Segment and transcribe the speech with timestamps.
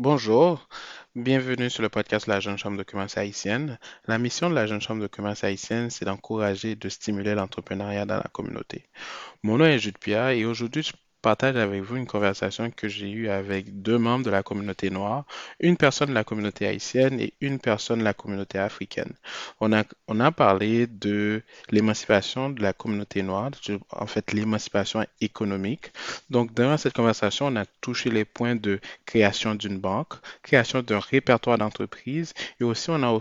[0.00, 0.66] Bonjour,
[1.14, 3.78] bienvenue sur le podcast de la Jeune Chambre de commerce haïtienne.
[4.06, 8.06] La mission de la Jeune Chambre de commerce haïtienne, c'est d'encourager et de stimuler l'entrepreneuriat
[8.06, 8.88] dans la communauté.
[9.42, 10.90] Mon nom est Jude Pierre et aujourd'hui,
[11.22, 15.24] partage avec vous une conversation que j'ai eue avec deux membres de la communauté noire,
[15.60, 19.12] une personne de la communauté haïtienne et une personne de la communauté africaine.
[19.60, 23.50] On a, on a parlé de l'émancipation de la communauté noire,
[23.90, 25.92] en fait l'émancipation économique.
[26.30, 31.00] Donc, durant cette conversation, on a touché les points de création d'une banque, création d'un
[31.00, 33.20] répertoire d'entreprise et aussi on a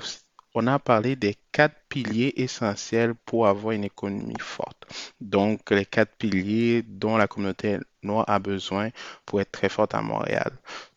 [0.55, 4.87] on a parlé des quatre piliers essentiels pour avoir une économie forte.
[5.21, 8.89] Donc, les quatre piliers dont la communauté noire a besoin
[9.25, 10.51] pour être très forte à Montréal.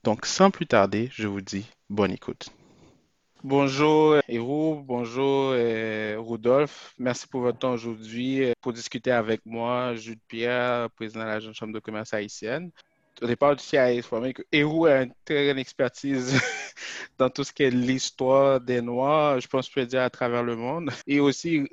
[0.05, 2.51] Donc, sans plus tarder, je vous dis bonne écoute.
[3.45, 5.53] Bonjour Héroux, bonjour
[6.17, 6.95] Rodolphe.
[6.97, 11.41] Merci pour votre temps aujourd'hui euh, pour discuter avec moi, Jules Pierre, président de la
[11.41, 12.71] Jeune Chambre de commerce haïtienne.
[13.23, 16.41] Au départ, à informer que Héroux a une très grande expertise
[17.19, 20.11] dans tout ce qui est l'histoire des Noirs, je pense que je peux dire à
[20.11, 20.91] travers le monde.
[21.07, 21.69] Et aussi,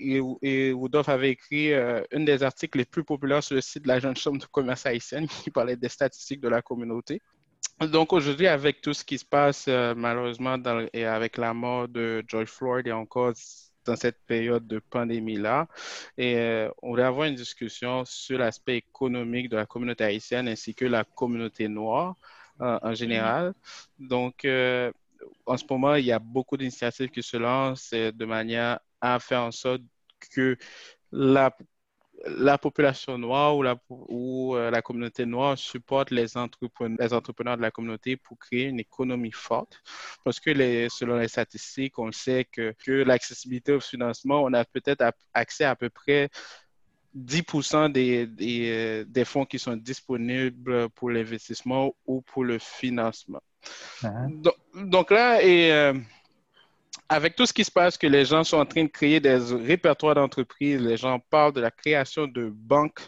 [0.73, 3.99] Rodolphe avait écrit euh, un des articles les plus populaires sur le site de la
[3.99, 7.19] Jeune Chambre de commerce haïtienne qui parlait des statistiques de la communauté.
[7.81, 10.57] Donc aujourd'hui, avec tout ce qui se passe euh, malheureusement
[10.93, 13.33] et avec la mort de George Floyd et encore
[13.89, 15.67] dans cette période de pandémie-là,
[16.17, 20.73] et euh, on voulait avoir une discussion sur l'aspect économique de la communauté haïtienne ainsi
[20.75, 22.15] que la communauté noire
[22.59, 23.53] en général.
[23.97, 24.91] Donc euh,
[25.45, 29.19] en ce moment, il y a beaucoup d'initiatives qui se lancent euh, de manière à
[29.19, 29.81] faire en sorte
[30.31, 30.57] que
[31.11, 31.55] la
[32.25, 37.57] la population noire ou la, ou, euh, la communauté noire supporte les entrepreneurs, les entrepreneurs
[37.57, 39.81] de la communauté pour créer une économie forte.
[40.23, 44.65] Parce que les, selon les statistiques, on sait que, que l'accessibilité au financement, on a
[44.65, 45.03] peut-être
[45.33, 46.29] accès à peu près
[47.17, 53.41] 10% des, des, euh, des fonds qui sont disponibles pour l'investissement ou pour le financement.
[54.03, 55.93] Donc, donc là, et, euh,
[57.09, 59.35] avec tout ce qui se passe, que les gens sont en train de créer des
[59.35, 63.01] répertoires d'entreprises, les gens parlent de la création de banques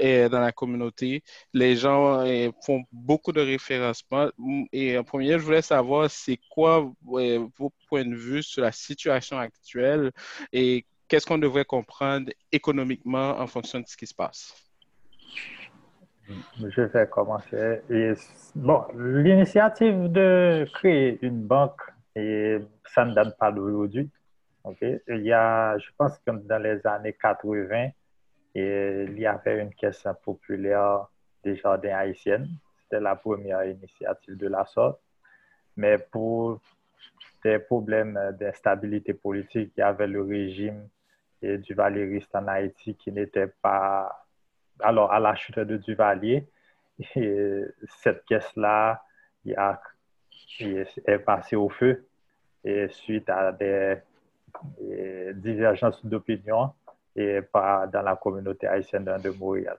[0.00, 1.22] euh, dans la communauté,
[1.52, 4.28] les gens euh, font beaucoup de référencement.
[4.72, 9.38] Et en premier, je voulais savoir c'est quoi vos points de vue sur la situation
[9.38, 10.10] actuelle
[10.52, 14.52] et qu'est-ce qu'on devrait comprendre économiquement en fonction de ce qui se passe?
[16.58, 17.80] Je vais commencer.
[18.56, 21.82] Bon, l'initiative de créer une banque,
[22.14, 24.10] et ça ne date pas d'aujourd'hui.
[24.64, 24.78] ok?
[25.08, 27.90] Il y a, je pense que dans les années 80,
[28.56, 31.08] et il y avait une caisse populaire
[31.42, 32.48] des jardins haïtiennes.
[32.82, 35.00] C'était la première initiative de la sorte.
[35.76, 36.60] Mais pour
[37.42, 40.88] des problèmes d'instabilité politique, il y avait le régime
[41.42, 44.24] et du en Haïti qui n'était pas
[44.80, 46.48] alors à la chute de Duvalier,
[47.16, 47.64] et
[48.02, 49.02] cette caisse-là
[49.56, 49.80] a-
[50.60, 52.06] il est passée au feu
[52.64, 53.96] et suite à des
[55.34, 56.70] divergences d'opinion
[57.16, 59.78] dans la communauté haïtienne de Montréal.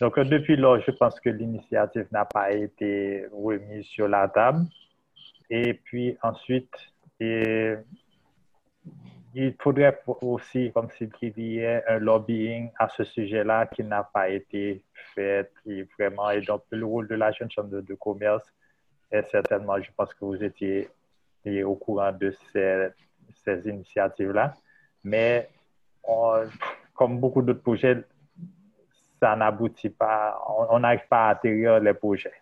[0.00, 4.64] Donc euh, depuis lors, je pense que l'initiative n'a pas été remise sur la table.
[5.50, 6.74] Et puis ensuite,
[7.20, 7.84] il
[9.60, 14.82] faudrait aussi, comme s'il y ait un lobbying à ce sujet-là qui n'a pas été
[15.14, 15.52] fait.
[15.66, 18.44] Et vraiment, et donc le rôle de la jeune chambre de commerce
[19.14, 20.88] est certainement, je pense que vous étiez
[21.44, 22.88] et au courant de ces,
[23.44, 24.54] ces initiatives-là.
[25.02, 25.48] Mais
[26.02, 26.46] on-
[26.94, 28.02] comme beaucoup d'autres projets,
[29.20, 32.32] ça n'aboutit pas, on on n'arrive pas à atterrir les projets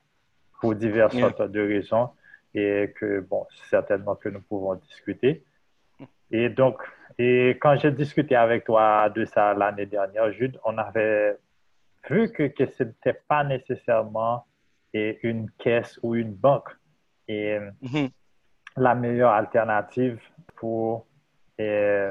[0.61, 1.31] pour diverses Yeah.
[1.31, 2.11] sortes de raisons
[2.55, 5.43] et que, bon, certainement que nous pouvons discuter.
[6.31, 6.77] Et donc,
[7.19, 11.37] et quand j'ai discuté avec toi de ça l'année dernière, Jude, on avait
[12.09, 14.45] vu que, que ce n'était pas nécessairement
[14.93, 16.71] et, une caisse ou une banque.
[17.29, 18.11] Et Mhm.
[18.77, 20.21] la meilleure alternative
[20.57, 21.07] pour,
[21.59, 22.11] et,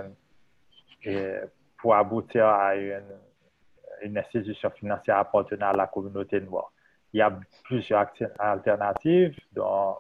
[1.04, 1.34] et
[1.78, 3.04] pour aboutir à une,
[4.04, 6.72] une institution financière appartenant à la communauté noire.
[7.14, 8.10] Il y a plusieurs
[8.40, 9.96] alternatives, dont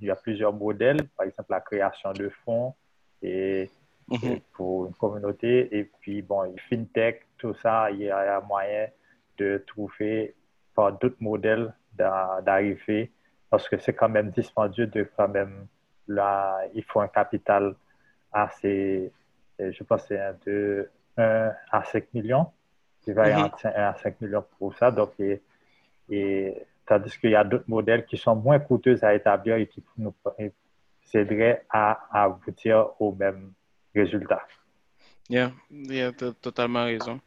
[0.00, 2.74] il y a plusieurs modèles, par exemple la création de fonds
[3.22, 3.70] et,
[4.08, 4.32] Mhm.
[4.32, 8.28] et pour une communauté, et puis bon, FinTech, tout ça, il y a, il y
[8.28, 8.88] a moyen
[9.38, 10.34] de trouver
[10.74, 13.10] par d'autres modèles d'a- d'arriver,
[13.50, 15.66] parce que c'est quand même dispendieux de quand même,
[16.08, 17.74] là, il faut un capital
[18.32, 19.12] assez,
[19.58, 22.46] je pense c'est un de 1 à 5 millions,
[23.02, 23.44] qui va Mhm.
[23.44, 25.40] entre 1 à 5 millions pour ça, donc et,
[26.10, 26.54] et
[26.86, 30.14] tandis qu'il y a d'autres modèles qui sont moins coûteux à établir et qui nous
[31.14, 33.52] aideraient à, aboutir au même
[33.94, 34.42] résultat.
[35.28, 37.20] Yeah, yeah, totalement raison.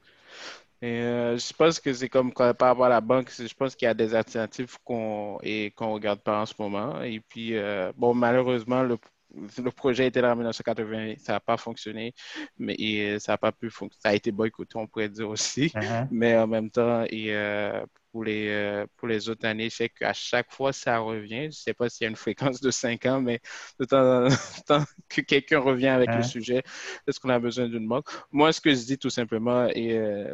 [0.83, 3.85] Et euh, je pense que c'est comme par rapport à la banque, je pense qu'il
[3.85, 5.37] y a des alternatives qu'on
[5.75, 7.01] qu'on regarde pas en ce moment.
[7.03, 8.97] Et puis, euh, bon, malheureusement, le,
[9.33, 12.13] le projet était là en 1980, ça n'a pas fonctionné,
[12.57, 14.01] mais et, ça n'a pas pu fonctionner.
[14.03, 15.73] Ça a été boycotté, on pourrait dire aussi.
[15.73, 16.11] Mhm.
[16.11, 19.89] Mais en même temps, et, euh, pour les, euh, pour les autres années, je sais
[19.89, 21.43] qu'à chaque fois, ça revient.
[21.43, 23.39] Je ne sais pas s'il y a une fréquence de 5 ans, mais
[23.79, 24.27] de temps en
[24.67, 26.23] temps que quelqu'un revient avec le Mhm.
[26.23, 26.61] sujet,
[27.07, 28.07] est-ce qu'on a besoin d'une banque?
[28.31, 30.33] Moi, ce que je dis tout simplement, et, euh,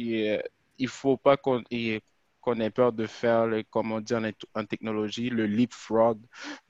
[0.00, 0.42] il
[0.86, 1.62] ne faut pas qu'on
[2.60, 4.22] ait peur de faire, le, comme on dit en,
[4.54, 6.18] en technologie, le leapfrog.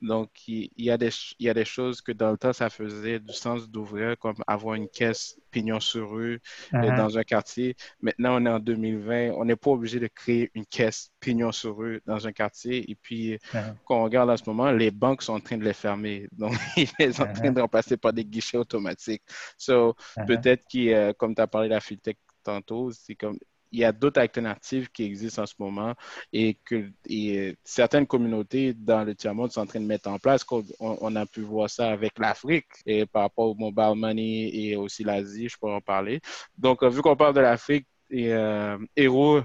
[0.01, 2.53] Donc, il, il y a des, il y a des choses que dans le temps,
[2.53, 6.41] ça faisait du sens d'ouvrir, comme avoir une caisse pignon sur rue
[6.83, 6.91] euh, Mhm.
[6.91, 7.75] dans un quartier.
[8.01, 11.77] Maintenant, on est en 2020, on n'est pas obligé de créer une caisse pignon sur
[11.77, 12.89] rue dans un quartier.
[12.91, 13.79] Et puis, Mhm.
[13.85, 16.27] quand on regarde en ce moment, les banques sont en train de les fermer.
[16.33, 16.53] Donc,
[16.99, 17.53] ils sont en train Mhm.
[17.53, 19.23] de remplacer par des guichets automatiques.
[19.57, 19.95] So,
[20.25, 23.37] peut-être que, euh, comme tu as parlé de la fintech tantôt, c'est comme
[23.73, 25.93] il y a d'autres alternatives qui existent en ce moment
[26.33, 30.45] et que et, certaines communautés dans le tiers-monde sont en train de mettre en place.
[30.51, 34.75] On, on a pu voir ça avec l'Afrique et par rapport au mobile money et
[34.75, 36.19] aussi l'Asie, je pourrais en parler.
[36.57, 39.39] Donc, euh, vu qu'on parle de l'Afrique, et, euh, Héros,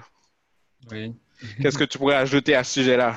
[0.90, 1.14] Oui.
[1.62, 3.16] qu'est-ce que tu pourrais ajouter à ce sujet-là?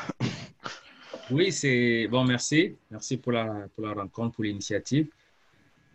[1.32, 2.76] Oui, c'est bon, merci.
[2.92, 5.08] Merci pour la, pour la rencontre, pour l'initiative.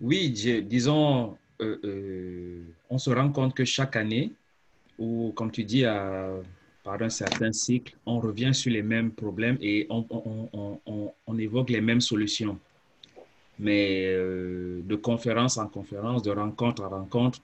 [0.01, 1.37] Oui, je- disons,
[2.91, 4.33] on se rend compte que chaque année,
[4.99, 5.85] ou comme tu dis,
[6.85, 11.13] par un certain cycle, on revient sur les mêmes problèmes et on, on- on- on-
[11.27, 12.59] on évoque les mêmes solutions.
[13.59, 17.39] Mais euh, de conférence en conférence, de rencontre en rencontre,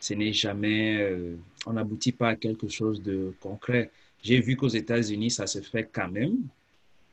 [0.00, 1.36] ce n'est jamais, euh,
[1.66, 3.90] on n'aboutit pas à quelque chose de concret.
[4.22, 6.38] J'ai vu qu'aux États-Unis, ça se fait quand même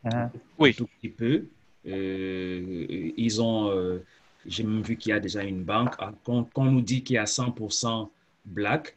[0.03, 0.29] Mhm.
[0.57, 0.69] Oui.
[0.69, 1.45] un tout petit peu.
[1.87, 3.99] Euh, ils ont, euh,
[4.49, 5.95] j'ai même vu qu'il y a déjà une banque.
[5.99, 8.09] Ah, Quand, quand on nous dit qu'il y a 100%
[8.45, 8.95] black,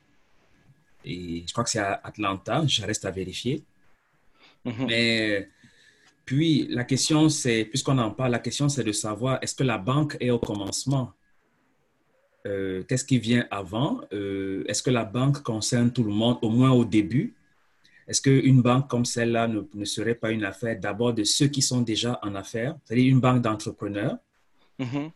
[1.05, 3.65] et je crois que c'est à Atlanta, je reste à vérifier.
[4.65, 4.87] Mhm.
[4.87, 5.49] Mais
[6.25, 9.79] puis la question c'est, puisqu'on en parle, la question c'est de savoir est-ce que la
[9.79, 11.13] banque est au commencement?
[12.47, 14.01] Euh, Qu'est-ce qui vient avant?
[14.13, 17.35] Euh, est-ce que la banque concerne tout le monde, au moins au début?
[18.09, 21.63] Est-ce qu'une banque comme celle-là ne, ne serait pas une affaire d'abord de ceux qui
[21.63, 24.19] sont déjà en affaires, c'est-à-dire une banque d'entrepreneurs?
[24.79, 25.11] Mhm.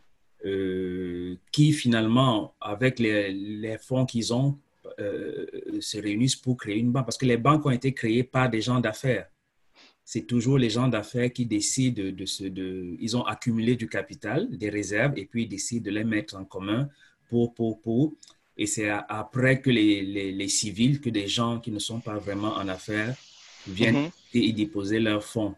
[0.45, 4.57] Euh, qui finalement, avec les, les fonds qu'ils ont,
[4.99, 5.45] euh,
[5.79, 7.05] se réunissent pour créer une banque.
[7.05, 9.27] Parce que les banques ont été créées par des gens d'affaires.
[10.03, 14.47] C'est toujours les gens d'affaires qui décident de, se- de- Ils ont accumulé du capital,
[14.57, 16.87] des réserves, et puis ils décident de les mettre en commun
[17.29, 17.53] pour...
[17.53, 18.13] pour, pour
[18.59, 22.17] et c'est après que les, les, les civils, que des gens qui ne sont pas
[22.17, 23.15] vraiment en affaires
[23.67, 25.53] viennent et y déposer leurs fonds.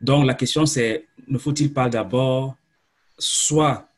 [0.00, 2.56] Donc la question c'est, ne faut-il pas d'abord
[3.20, 3.88] soit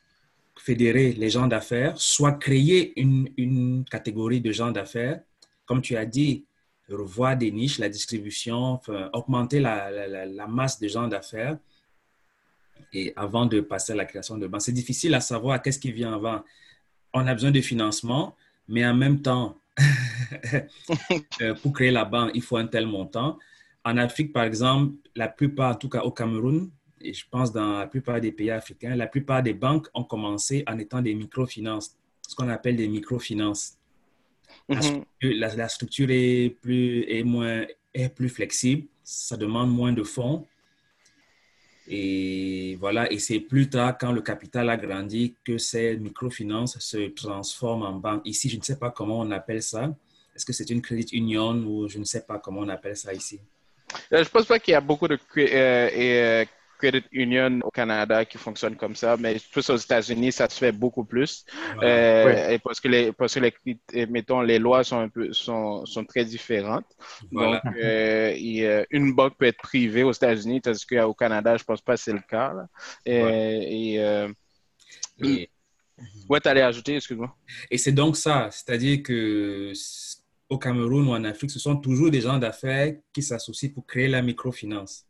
[0.59, 5.21] fédérer les gens d'affaires, soit créer une, une catégorie de gens d'affaires,
[5.67, 6.45] comme tu as dit,
[6.89, 8.81] revoir des niches, la distribution,
[9.13, 11.57] augmenter la- la masse de gens d'affaires
[12.93, 14.63] et avant de passer à la création de banques.
[14.63, 16.43] C'est difficile à savoir qu'est-ce qui vient avant.
[17.15, 18.37] On a besoin de financement,
[18.69, 19.57] mais en même temps,
[21.41, 23.39] euh, pour créer la banque, il faut un tel montant.
[23.85, 26.71] En Afrique, par exemple, la plupart, en tout cas au Cameroun,
[27.05, 30.65] et je pense dans la plupart des pays africains, la plupart des banques ont commencé
[30.67, 31.97] en étant des microfinances,
[32.29, 33.75] ce qu'on appelle des microfinances.
[34.69, 34.83] La, Mhm.
[34.83, 37.65] structure, la- la structure est plus, est, moins,
[37.95, 40.47] est plus flexible, ça demande moins de fonds.
[41.89, 47.09] Et voilà, et c'est plus tard, quand le capital a grandi, que ces microfinances se
[47.09, 48.23] transforment en banque.
[48.25, 49.93] Ici, je ne sais pas comment on appelle ça.
[50.35, 53.13] Est-ce que c'est une credit union ou je ne sais pas comment on appelle ça
[53.13, 53.41] ici?
[54.13, 56.44] Euh, Je pense pas qu'il y a beaucoup de euh, euh,
[56.82, 60.72] credit union au Canada qui fonctionnent comme ça, mais plus aux États-Unis, ça se fait
[60.72, 61.44] beaucoup plus.
[61.82, 65.86] Euh, et parce que les, parce que les, mettons, les lois sont un peu, sont,
[65.86, 66.86] sont très différentes.
[67.31, 67.60] Voilà.
[67.65, 71.65] Donc, euh, et, euh, une banque peut être privée aux États-Unis, tandis qu'au Canada, je
[71.65, 72.53] pense pas que c'est le cas.
[72.53, 72.67] là.
[73.06, 73.69] Et, Ouais.
[73.70, 74.29] et, euh,
[75.24, 75.48] Et-
[76.29, 77.34] ouais, t'allais ajouter, excuse-moi.
[77.70, 79.72] Et c'est donc ça, c'est-à-dire que
[80.48, 84.08] au Cameroun ou en Afrique, ce sont toujours des gens d'affaires qui s'associent pour créer
[84.08, 85.06] la microfinance.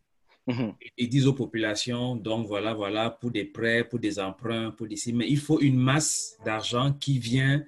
[0.46, 0.74] Mhm.
[0.98, 4.96] Ils disent aux populations, donc voilà, voilà, pour des prêts, pour des emprunts, pour des...
[5.14, 7.62] Mais il faut une masse d'argent qui vient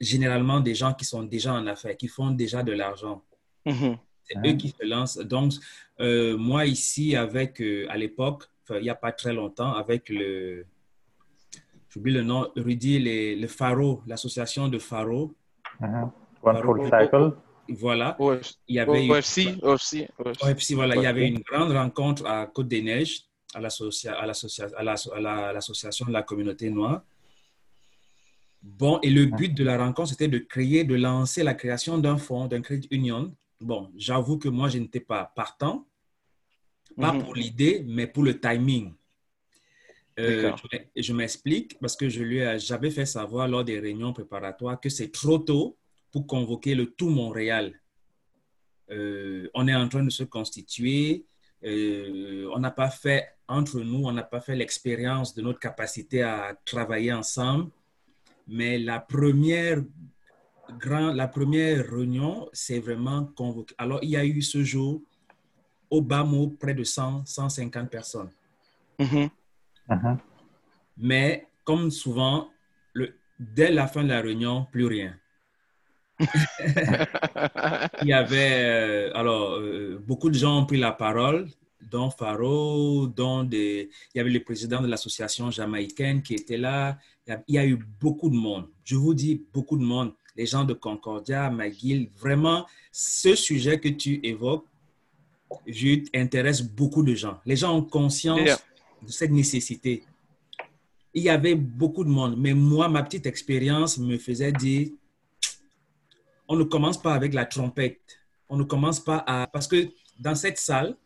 [0.00, 3.22] généralement des gens qui sont déjà en affaires, qui font déjà de l'argent.
[3.66, 3.96] Mhm.
[4.22, 5.18] C'est eux qui se lancent.
[5.18, 5.54] Donc,
[6.00, 10.64] euh, moi ici, avec, euh, à l'époque, il n'y a pas très longtemps, avec le,
[11.88, 15.34] j'oublie le nom, Rudy, les- le Faro, l'association de Faro,
[15.80, 16.10] Mhm.
[16.42, 17.32] One full cycle.
[17.70, 18.16] Voilà,
[18.68, 23.24] il y avait une, OFC, OFC, voilà, il y avait une grande rencontre à Côte-des-Neiges,
[23.54, 27.02] à l'associa- à l'associa- à la- à la- à l'association de la communauté noire.
[28.62, 32.18] Bon, et le but de la rencontre, c'était de créer, de lancer la création d'un
[32.18, 33.34] fonds, d'un crédit union.
[33.60, 35.86] Bon, j'avoue que moi, je n'étais pas partant,
[36.96, 37.22] pas Mhm.
[37.22, 38.92] pour l'idée, mais pour le timing.
[40.18, 40.52] Euh,
[40.96, 44.90] je m'explique parce que je lui ai- j'avais fait savoir lors des réunions préparatoires que
[44.90, 45.78] c'est trop tôt
[46.12, 47.80] pour convoquer le tout Montréal.
[48.90, 51.24] Euh, on est en train de se constituer.
[51.64, 56.22] euh, on n'a pas fait, entre nous, on n'a pas fait l'expérience de notre capacité
[56.22, 57.70] à travailler ensemble.
[58.48, 59.82] Mais la première,
[60.78, 63.74] grand, la première réunion, c'est vraiment convoqué.
[63.78, 65.02] Alors, il y a eu ce jour,
[65.90, 68.30] au bas mot, près de 100, 150 personnes.
[68.98, 69.28] Mhm.
[69.88, 70.18] Mhm.
[70.96, 72.48] Mais comme souvent,
[72.94, 75.14] le, dès la fin de la réunion, plus rien.
[78.02, 81.48] Il y avait, euh, alors, euh, beaucoup de gens ont pris la parole,
[81.90, 86.98] dont Faro, dont des, il y avait le président de l'association jamaïcaine qui était là.
[87.26, 88.66] Il y, a, il y a eu beaucoup de monde.
[88.84, 90.12] Je vous dis, beaucoup de monde.
[90.36, 94.66] Les gens de Concordia, McGill, vraiment, ce sujet que tu évoques,
[95.66, 97.38] Jude, intéresse beaucoup de gens.
[97.44, 98.58] Les gens ont conscience Yeah.
[99.04, 100.04] de cette nécessité.
[101.12, 104.90] Il y avait beaucoup de monde, mais moi, ma petite expérience me faisait dire,
[106.50, 108.18] on ne commence pas avec la trompette.
[108.48, 109.46] On ne commence pas à...
[109.46, 109.88] Parce que
[110.18, 110.96] dans cette salle,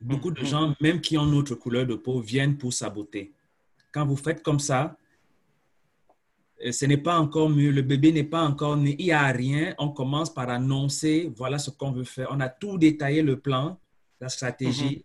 [0.00, 0.46] beaucoup de Mhm.
[0.46, 3.32] gens, même qui ont notre couleur de peau, viennent pour saboter.
[3.92, 4.96] Quand vous faites comme ça,
[6.64, 9.24] euh, ce n'est pas encore mieux, le bébé n'est pas encore né, il n'y a
[9.28, 9.72] rien.
[9.78, 12.28] On commence par annoncer, voilà ce qu'on veut faire.
[12.32, 13.78] On a tout détaillé, le plan,
[14.20, 15.04] la stratégie.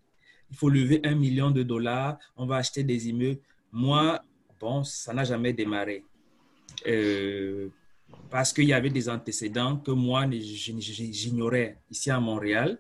[0.50, 3.40] Il faut lever un million de dollars, on va acheter des immeubles.
[3.72, 4.20] Moi,
[4.60, 6.04] bon, ça n'a jamais démarré.
[6.88, 7.70] Euh,
[8.30, 12.80] parce qu'il y avait des antécédents que moi, j'ignorais ici à Montréal.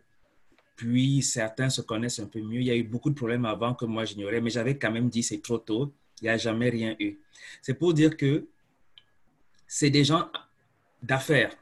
[0.75, 2.61] Puis certains se connaissent un peu mieux.
[2.61, 5.09] Il y a eu beaucoup de problèmes avant que moi j'ignorais, mais j'avais quand même
[5.09, 5.93] dit c'est trop tôt.
[6.21, 7.19] Il n'y a jamais rien eu.
[7.61, 8.47] C'est pour dire que
[9.67, 10.29] c'est des gens
[11.03, 11.53] d'affaires.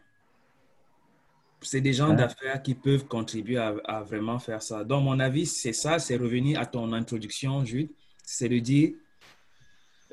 [1.62, 2.16] C'est des gens Ouais.
[2.16, 4.84] d'affaires qui peuvent contribuer à, à vraiment faire ça.
[4.84, 7.90] Donc, mon avis, c'est ça, c'est revenir à ton introduction, Jude,
[8.24, 8.94] c'est de dire,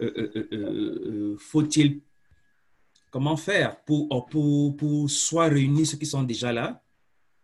[0.01, 2.01] euh, euh, euh, faut-il,
[3.15, 6.83] comment faire pour, pour, pour soit réunir ceux qui sont déjà là,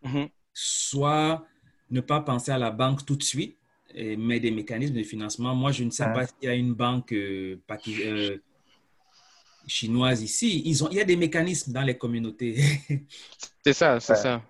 [0.02, 0.28] Mhm.
[0.52, 1.46] soit
[1.90, 3.56] ne pas penser à la banque tout de suite,
[3.94, 5.54] et- mais des mécanismes de financement.
[5.54, 6.12] Moi, je ne sais Ouais.
[6.12, 7.56] pas s'il y a une banque euh,
[7.88, 8.36] euh,
[9.68, 10.62] chinoise ici.
[10.64, 12.54] Ils ont, il y a des mécanismes dans les communautés.
[13.64, 14.18] C'est ça, c'est Ouais.
[14.18, 14.42] ça.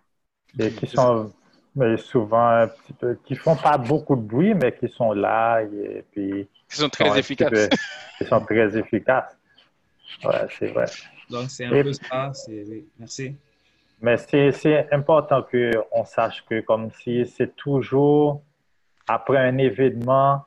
[0.59, 1.33] Et qui sont
[1.77, 5.61] mais souvent un petit peu, qui font pas beaucoup de bruit, mais qui sont là
[5.63, 7.51] et puis Ils sont très sont efficaces.
[7.51, 7.69] peu-
[8.19, 9.37] qui sont très efficaces.
[10.25, 10.87] Ouais, c'est vrai.
[11.31, 12.33] Donc, c'est un Et- peu ça.
[12.35, 12.89] c'est- oui.
[12.99, 13.37] Merci.
[14.03, 18.43] Mais c'est c'est important qu'on sache que comme si c'est toujours
[19.07, 20.45] après un événement,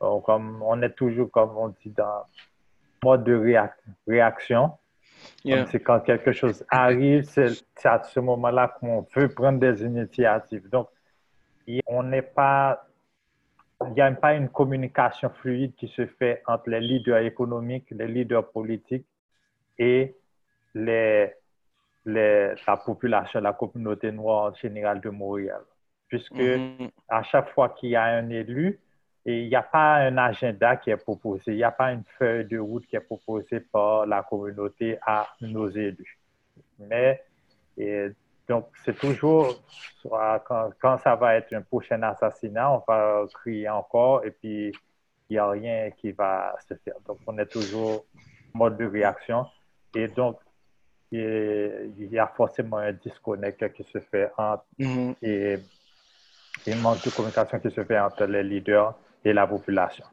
[0.00, 2.24] on, comme, on est toujours, comme on dit, dans
[3.04, 3.72] mode de réac-
[4.06, 4.72] réaction.
[5.44, 5.66] Yeah.
[5.66, 7.48] c'est quand quelque chose arrive, c'est
[7.84, 10.68] à ce moment-là qu'on veut prendre des initiatives.
[10.70, 10.88] Donc,
[11.86, 12.86] on n'est pas,
[13.84, 18.08] il n'y a pas une communication fluide qui se fait entre les leaders économiques, les
[18.08, 19.06] leaders politiques
[19.78, 20.14] et
[20.74, 21.34] les,
[22.04, 25.60] les, la population, la communauté noire générale de Montréal.
[26.08, 26.88] Puisque Mhm.
[27.08, 28.80] à chaque fois qu'il y a un élu,
[29.26, 32.04] et il n'y a pas un agenda qui est proposé, il n'y a pas une
[32.16, 36.18] feuille de route qui est proposée par la communauté à nos élus.
[36.78, 37.22] Mais
[37.76, 38.08] et
[38.48, 39.62] donc, c'est toujours,
[40.02, 44.72] quand, quand ça va être un prochain assassinat, on va crier encore et puis
[45.28, 46.94] il n'y a rien qui va se faire.
[47.06, 48.04] Donc, on est toujours
[48.54, 49.46] en mode de réaction.
[49.94, 50.38] Et donc,
[51.10, 55.14] il y a forcément un disconnect qui se fait entre Mhm.
[55.22, 55.58] et
[56.66, 60.04] et un manque de communication qui se fait entre les leaders et la population,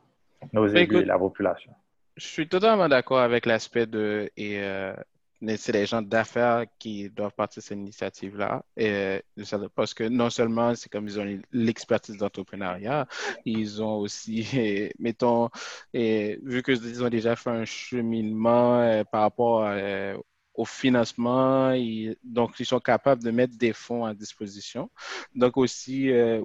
[0.51, 1.71] nos élus et la population.
[2.15, 4.93] Je suis totalement d'accord avec l'aspect de et euh,
[5.57, 8.63] c'est les gens d'affaires qui doivent partir de cette initiative-là.
[8.77, 13.07] Et, ça- parce que non seulement c'est comme ils ont l'expertise d'entrepreneuriat,
[13.45, 14.45] ils ont aussi,
[14.99, 15.49] mettons,
[15.93, 20.15] eh, vu qu'ils ont déjà fait un cheminement euh, par rapport euh,
[20.53, 21.73] au financement,
[22.23, 24.89] donc ils sont capables de mettre des fonds à disposition.
[25.35, 26.41] Donc aussi, euh,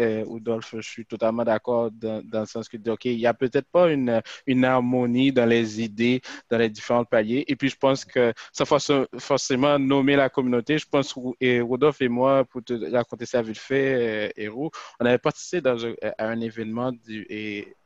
[0.00, 3.90] euh, je suis totalement d'accord dans, le sens que, OK, il n'y a peut-être pas
[3.92, 4.22] une,
[4.64, 7.44] harmonie dans les idées, dans les différents paliers.
[7.46, 12.00] Et puis, je pense que sans forc- forcément nommer la communauté, je pense que Rodolphe
[12.00, 15.68] et moi, pour te raconter ça vite fait, euh, Héros, on avait participé
[16.18, 16.92] à un événement,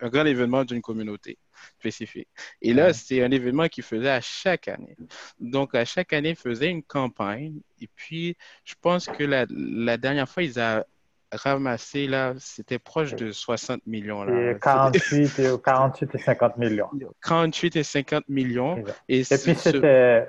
[0.01, 1.39] un grand événement d'une communauté
[1.79, 2.29] spécifique.
[2.63, 4.97] Et là, c'est un événement qu'ils faisaient à chaque année.
[5.41, 7.61] Donc, à chaque année, ils faisaient une campagne.
[7.81, 10.85] Et puis, je pense que la, la dernière fois, ils a,
[11.33, 14.23] ramassé, là, c'était proche de 60 millions.
[14.25, 14.53] Là.
[14.53, 16.89] Et 48, et, 48 et 50 millions.
[17.25, 18.83] 48 et 50 millions.
[19.09, 20.27] Et, puis, c'était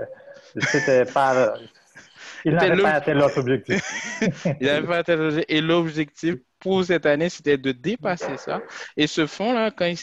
[0.55, 1.55] c'était pas.
[2.46, 3.81] Il n'avait pas atteint l'autre objectif.
[4.62, 5.41] il n'avait pas atteint.
[5.50, 8.63] Et l'objectif pour cette année, c'était de dépasser ça.
[8.95, 9.93] Et ce fonds-là, quand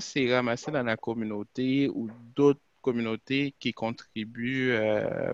[0.00, 5.26] c'est ramassé dans la communauté ou d'autres communauté qui contribue euh,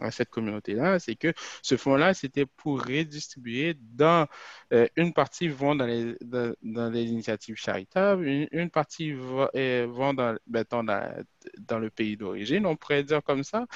[0.00, 4.26] à cette communauté-là, c'est que ce fonds-là, c'était pour redistribuer dans
[4.72, 10.64] euh, une partie vont dans les, dans, initiatives charitables, une, partie euh, vont dans, ben,
[10.72, 13.66] dans, le pays d'origine, on pourrait dire comme ça,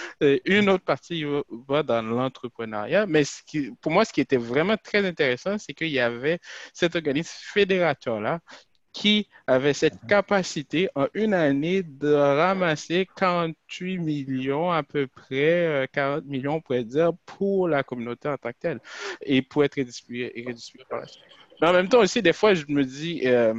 [0.44, 1.24] une autre partie
[1.68, 3.06] va, dans l'entrepreneuriat.
[3.06, 6.40] Mais qui, pour moi, ce qui était vraiment très intéressant, c'est qu'il y avait
[6.74, 8.40] cet organisme fédérateur-là
[8.92, 10.08] qui avait cette mhm.
[10.08, 16.60] capacité en une année de ramasser 48 millions à peu près, 40 euh, millions on
[16.60, 18.80] pourrait dire, pour la communauté en tant que telle
[19.22, 20.44] et pour être redistribué,
[20.88, 21.24] par la suite.
[21.60, 23.54] Mais en même temps aussi, des fois, je me dis, euh,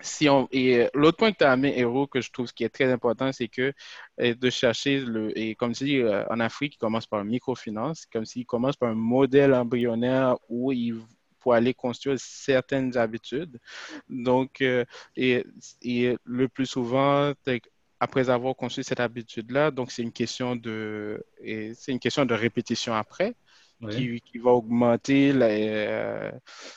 [0.00, 2.70] si on, et l'autre point que tu as amené, Héros, que je trouve qui est
[2.70, 3.72] très important, c'est que
[4.20, 8.24] euh, de chercher, le, et comme dis, en Afrique, il commence par la microfinance, comme
[8.24, 11.00] s'il commence par un modèle embryonnaire où il
[11.40, 13.58] pour aller construire certaines habitudes.
[14.08, 14.84] Donc, euh,
[15.16, 15.44] et,
[15.82, 17.32] et, le plus souvent,
[17.98, 21.24] après avoir construit cette habitude-là, donc c'est une question de,
[21.74, 23.34] c'est une question de répétition après.
[23.90, 26.30] Qui, qui, va augmenter, euh,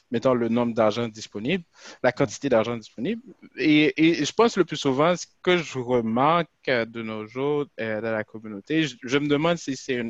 [0.10, 1.65] mettons, le nombre d'argent disponible,
[2.01, 3.22] la quantité d'argent disponible.
[3.58, 8.00] Et, et, je pense le plus souvent, ce que je remarque de nos jours euh,
[8.00, 10.01] dans la communauté, je, je me demande si c'est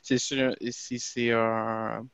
[0.00, 2.06] si c'est un,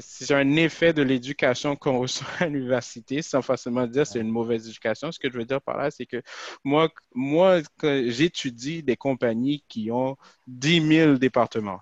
[0.00, 4.68] c'est un effet de l'éducation qu'on reçoit à l'université, sans forcément dire c'est une mauvaise
[4.68, 5.12] éducation.
[5.12, 6.22] Ce que je veux dire par là, c'est que
[6.64, 11.80] moi, moi j'étudie des compagnies qui ont 10 000 départements.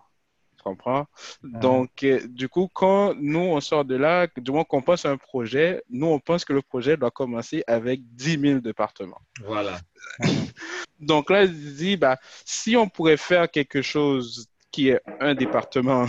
[0.57, 1.07] Tu comprends?
[1.43, 5.11] Donc, euh, du coup, quand nous, on sort de là, du moins qu'on pense à
[5.11, 9.21] un projet, nous, on pense que le projet doit commencer avec 10 000 départements.
[9.45, 9.79] Voilà.
[11.01, 16.07] Donc là, je dis, bah, si on pourrait faire quelque chose qui est un département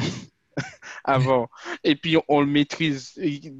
[1.03, 1.49] avant.
[1.83, 3.13] Et puis on le maîtrise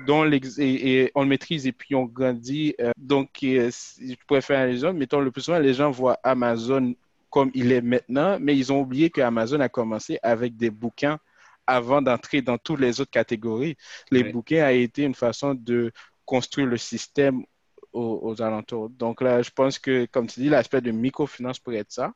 [0.08, 2.76] dans et, on le maîtrise et puis on grandit.
[2.80, 6.96] Euh, donc je pourrais faire les gens, mettons le plus souvent les gens voient Amazon
[7.30, 11.20] comme il est maintenant, mais ils ont oublié que Amazon a commencé avec des bouquins
[11.68, 13.76] avant d'entrer dans toutes les autres catégories.
[14.10, 15.92] Les bouquins a été une façon de
[16.26, 17.44] construire le système
[17.92, 18.90] aux, alentours.
[18.90, 22.14] Donc là, je pense que, comme tu dis, l'aspect de microfinance pourrait être ça.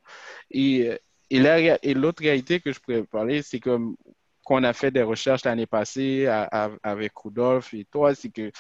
[0.52, 0.90] Et,
[1.30, 3.96] et, et l'autre réalité que je pourrais parler, c'est comme
[4.50, 8.52] qu'on a fait des recherches l'année passée avec Rudolf et toi, c'est que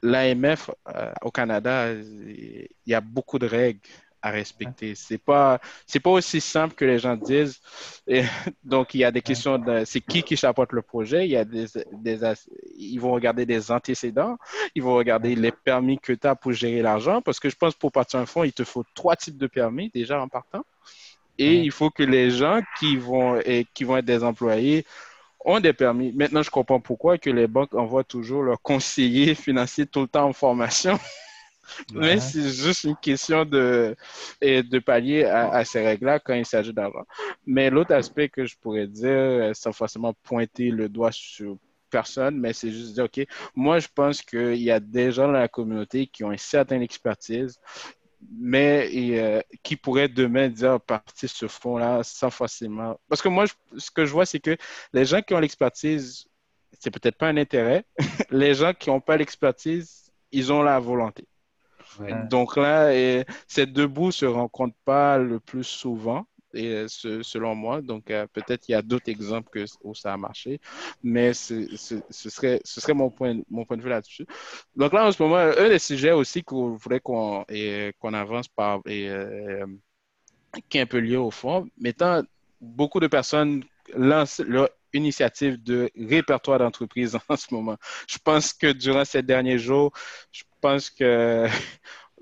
[0.00, 3.80] l'AMF euh, au Canada, il y a beaucoup de règles
[4.22, 4.94] à respecter.
[4.94, 7.60] C'est pas c'est pas aussi simple que les gens disent.
[8.06, 8.22] Et,
[8.62, 11.24] donc il y a des questions de c'est qui qui chapeaute le projet?
[11.24, 12.20] Il y a des, des
[12.76, 14.38] ils vont regarder des antécédents.
[14.76, 17.74] Ils vont regarder les permis que tu as pour gérer l'argent parce que je pense
[17.74, 20.64] pour partir un fonds, il te faut trois types de permis déjà en partant.
[21.42, 24.84] Et il faut que les gens qui vont, et, qui vont être des employés
[25.44, 26.12] ont des permis.
[26.12, 30.28] Maintenant, je comprends pourquoi que les banques envoient toujours leurs conseillers financiers tout le temps
[30.28, 30.98] en formation.
[31.94, 33.96] Mais c'est juste une question de,
[34.40, 37.04] de pallier à, ces règles-là quand il s'agit d'argent.
[37.46, 41.56] Mais l'autre aspect que je pourrais dire, sans forcément pointer le doigt sur
[41.90, 43.24] personne, mais c'est juste dire, OK,
[43.54, 46.82] moi, je pense qu'il y a des gens dans la communauté qui ont une certaine
[46.82, 47.60] expertise,
[48.30, 52.98] mais euh, qui pourrait demain dire partir ce fonds-là sans forcément.
[53.08, 53.44] Parce que moi,
[53.76, 54.56] ce que je vois, c'est que
[54.92, 56.26] les gens qui ont l'expertise,
[56.78, 57.84] c'est peut-être pas un intérêt.
[58.30, 61.26] les gens qui n'ont pas l'expertise, ils ont la volonté.
[62.30, 62.90] Donc là,
[63.46, 67.80] ces deux bouts se rencontrent pas le plus souvent et euh, selon moi.
[67.80, 70.60] Donc, euh, peut-être il y a d'autres exemples où ça a marché,
[71.02, 71.66] mais ce,
[72.10, 74.26] serait, ce serait mon point, mon point de vue là-dessus.
[74.76, 77.44] Donc là, en ce moment, un des sujets aussi qu'on voudrait qu'on
[77.98, 79.66] qu'on avance par, et, euh,
[80.68, 82.22] qui est un peu lié au fond, mettant
[82.60, 87.76] beaucoup de personnes lancent leur initiative de répertoire d'entreprise en ce moment.
[88.08, 89.92] Je pense que durant ces derniers jours,
[90.30, 91.46] je pense que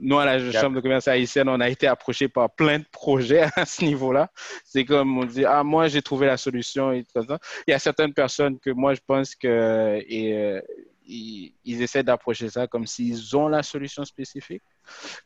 [0.00, 3.44] nous, à la Chambre de commerce haïtienne, on a été approché par plein de projets
[3.56, 4.30] à ce niveau-là.
[4.64, 6.92] C'est comme on dit, ah, moi, j'ai trouvé la solution.
[6.92, 7.38] Et tout ça.
[7.66, 10.60] Il y a certaines personnes que moi, je pense que et, euh,
[11.06, 14.62] ils, essaient d'approcher ça comme s'ils ont la solution spécifique.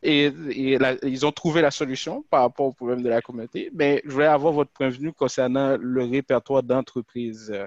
[0.03, 3.69] Et, ils ont trouvé la solution par rapport au problème de la communauté.
[3.73, 7.65] Mais je voulais avoir votre point de vue concernant le répertoire d'entreprises euh,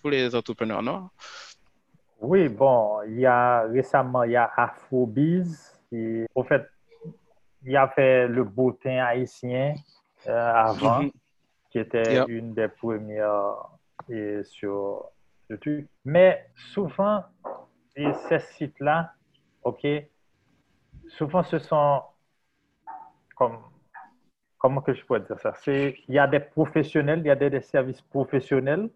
[0.00, 1.10] pour les entrepreneurs noirs.
[2.20, 5.71] Oui, bon, il y a récemment, il y a Afrobiz
[6.34, 6.66] au fait,
[7.64, 9.74] il a fait le bottin haïtien
[10.26, 11.10] euh, avant, mhm.
[11.70, 13.68] qui était une des premières
[14.08, 15.10] et sur
[16.04, 17.24] Mais souvent,
[17.96, 19.12] et ces sites-là,
[19.62, 19.86] OK,
[21.08, 22.02] souvent ce sont
[23.36, 23.58] comme
[24.58, 25.52] comment que je pourrais dire ça?
[25.54, 28.88] C'est, il y a des professionnels, il y a des, services professionnels,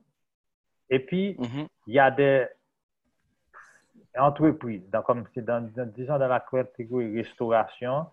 [0.89, 1.67] et puis Mhm.
[1.89, 2.47] il y a des
[4.19, 4.89] entreprises.
[4.91, 8.07] Donc, comme dans, dans- disons dans la catégorie restauration,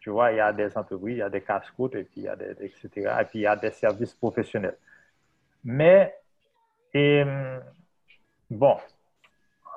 [0.00, 2.24] tu vois, il y a des entreprises, il y a des casse-croûtes, et puis il
[2.24, 3.20] y a etc.
[3.20, 4.76] Et puis il y a des services professionnels.
[5.64, 6.14] Mais,
[8.50, 8.76] bon,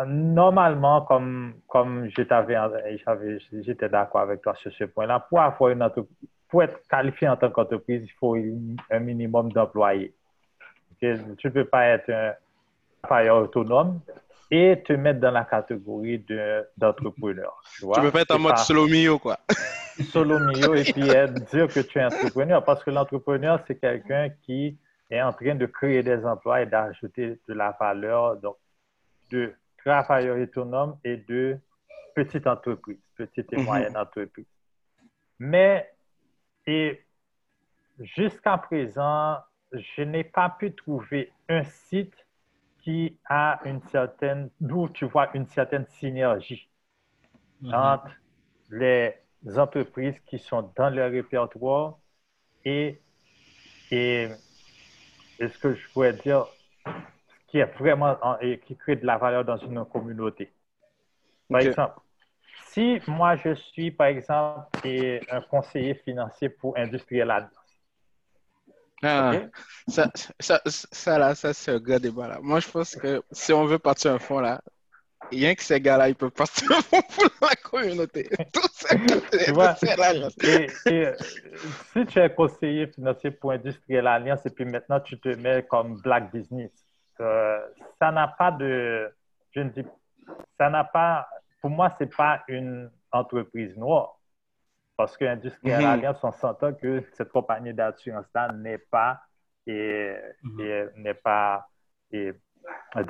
[0.05, 6.63] normalement, comme, comme j'étais d'accord avec toi sur ce point-là, pour avoir une entreprise, pour
[6.63, 10.13] être qualifié en tant qu'entreprise, il faut un minimum d'employés.
[10.99, 12.33] Tu ne peux pas être un
[13.03, 13.99] travailleur autonome
[14.51, 17.59] et te mettre dans la catégorie de- d'entrepreneur.
[17.77, 17.95] Tu, vois?
[17.95, 19.39] Tu peux pas être en mode solo mio, quoi.
[20.11, 21.03] solo mio et puis
[21.51, 24.77] dire que tu es entrepreneur parce que l'entrepreneur, c'est quelqu'un qui
[25.09, 28.57] est en train de créer des emplois et d'ajouter de la valeur donc,
[29.31, 29.53] de
[29.83, 31.57] travailleurs autonomes et de
[32.15, 33.63] petites entreprises, petites et Mhm.
[33.65, 34.45] moyennes entreprises.
[35.39, 35.91] Mais
[36.67, 37.01] et
[37.99, 39.37] jusqu'à présent,
[39.71, 42.15] je n'ai pas pu trouver un site
[42.85, 46.69] qui a une certaine, d'où tu vois une certaine synergie
[47.71, 48.11] entre
[48.69, 49.13] les
[49.57, 51.99] entreprises qui sont dans le répertoire
[52.65, 53.01] et,
[53.91, 54.29] et,
[55.39, 56.45] et ce que je pourrais dire,
[56.85, 60.53] ce qui est vraiment en- et qui crée de la valeur dans une communauté?
[61.51, 61.99] Par exemple,
[62.71, 64.67] si moi je suis, par exemple,
[65.29, 67.31] un conseiller financier pour Industriel
[69.03, 69.33] Ah,
[69.87, 72.39] ça, ça, ça, là, ça, c'est un gros débat, là.
[72.41, 74.61] Moi, je pense que si on veut partir un fonds, là,
[75.31, 78.29] rien que ces gars-là, ils peuvent partir un fonds pour la communauté.
[78.53, 79.75] Tout ça, Tu vois?
[79.75, 80.29] c'est là, là.
[80.43, 81.11] Et, et,
[81.93, 85.99] si tu es conseiller financier pour Industriel Alliance et puis maintenant tu te mets comme
[86.01, 86.71] Black Business,
[87.19, 87.59] euh,
[87.99, 89.13] ça n'a pas de.
[89.51, 89.85] Je ne dis.
[90.57, 91.27] Ça n'a pas.
[91.61, 94.14] Pour moi, ce n'est pas une entreprise noire.
[94.97, 95.85] Parce que Industriel Mhm.
[95.85, 99.21] Alliance, on s'entend que cette compagnie d'assurance-là n'est pas.
[99.67, 100.91] Et, Mhm.
[100.97, 101.67] n'est pas
[102.11, 102.33] et,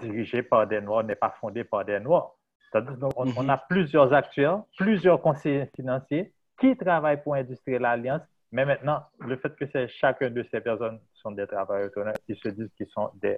[0.01, 2.31] dirigée par des Noirs, n'est pas fondée par des Noirs.
[2.73, 3.33] Donc, on, Mhm.
[3.37, 8.21] on a plusieurs acteurs, plusieurs conseillers financiers qui travaillent pour Industriel Alliance,
[8.51, 12.49] mais maintenant, le fait que chacun de ces personnes sont des travailleurs autonomes, ils se
[12.49, 13.37] disent qu'ils sont des,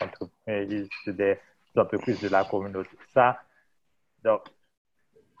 [0.00, 1.38] entre- ils- c'est des
[1.76, 2.90] entreprises de la communauté.
[3.14, 3.38] Ça,
[4.24, 4.42] donc,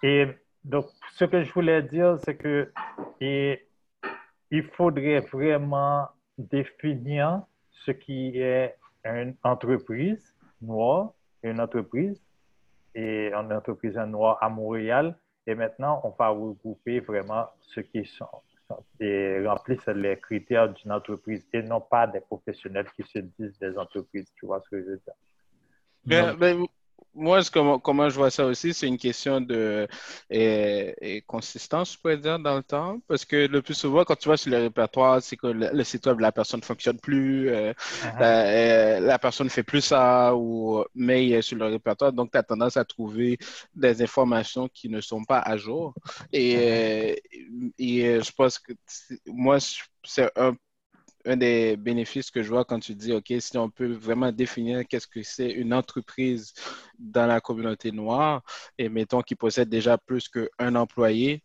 [0.02, 0.28] et
[0.66, 2.72] donc, ce que je voulais dire, c'est que
[3.20, 3.66] et,
[4.50, 12.20] il faudrait vraiment définir ce qui est une entreprise noire, une entreprise
[12.94, 15.16] et une entreprise noire à Montréal.
[15.46, 18.26] Et maintenant, on va regrouper vraiment ceux qui sont,
[18.68, 23.58] sont- et remplissent les critères d'une entreprise et non pas des professionnels qui se disent
[23.60, 24.32] des entreprises.
[24.34, 25.14] Tu vois ce que je veux dire?
[27.16, 29.88] Moi, comment, comment je vois ça aussi, c'est une question de
[30.30, 33.00] et, et consistance, je pourrais dire, dans le temps.
[33.08, 35.84] Parce que le plus souvent, quand tu vas sur le répertoire, c'est que le, le
[35.84, 38.18] site web de la personne ne fonctionne plus, euh, Uh-huh.
[38.20, 42.12] la, euh, la personne ne fait plus ça, ou, mais il est sur le répertoire.
[42.12, 43.38] Donc, tu as tendance à trouver
[43.74, 45.94] des informations qui ne sont pas à jour.
[46.32, 47.14] Et, euh,
[47.78, 48.72] et euh, je pense que
[49.26, 49.58] moi,
[50.04, 50.56] c'est un
[51.26, 54.86] un des bénéfices que je vois quand tu dis, OK, si on peut vraiment définir
[54.88, 56.52] qu'est-ce que c'est une entreprise
[56.98, 58.42] dans la communauté noire,
[58.78, 61.42] et mettons qu'il possède déjà plus qu'un employé,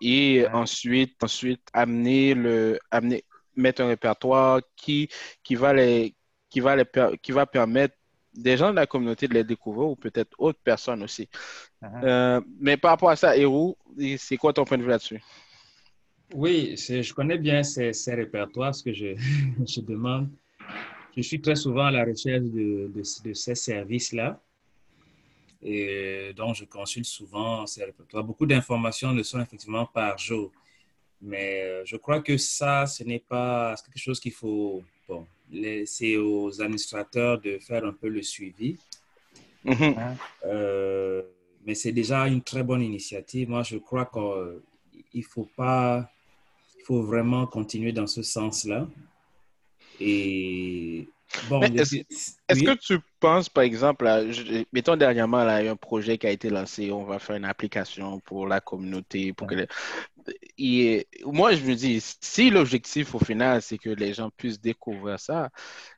[0.00, 0.48] et Ouais.
[0.52, 5.08] ensuite, ensuite amener le, amener, mettre un répertoire qui,
[5.42, 6.14] qui va les,
[6.48, 7.94] qui va les, per- qui va permettre
[8.32, 11.28] des gens de la communauté de les découvrir ou peut-être autres personnes aussi.
[11.82, 12.04] Uh-huh.
[12.04, 13.76] Euh, mais par rapport à ça, Héros,
[14.16, 15.20] c'est quoi ton point de vue là-dessus?
[16.34, 19.14] Oui, je connais bien ces, ces répertoires, ce que je,
[19.66, 20.28] je demande.
[21.16, 24.40] Je suis très souvent à la recherche de, de, de ces services-là.
[25.62, 28.24] Et donc, je consulte souvent ces répertoires.
[28.24, 30.50] Beaucoup d'informations le sont effectivement par jour.
[31.20, 34.82] Mais euh, je crois que ça, ce n'est pas quelque chose qu'il faut.
[35.06, 35.26] Bon,
[35.84, 38.78] c'est aux administrateurs de faire un peu le suivi.
[39.64, 39.94] Mhm.
[40.46, 41.22] Euh,
[41.66, 43.50] mais c'est déjà une très bonne initiative.
[43.50, 44.10] Moi, je crois
[45.10, 46.10] qu'il faut pas,
[46.90, 48.88] faut vraiment continuer dans ce sens-là.
[50.00, 51.08] Et
[51.48, 55.72] bon, est-ce- que tu penses, par exemple, à- je- mettons dernièrement, là, il y a
[55.72, 59.46] un projet qui a été lancé, on va faire une application pour la communauté, pour
[59.46, 59.68] que les-
[60.58, 65.18] Et moi, je me dis, si l'objectif au final, c'est que les gens puissent découvrir
[65.20, 65.50] ça,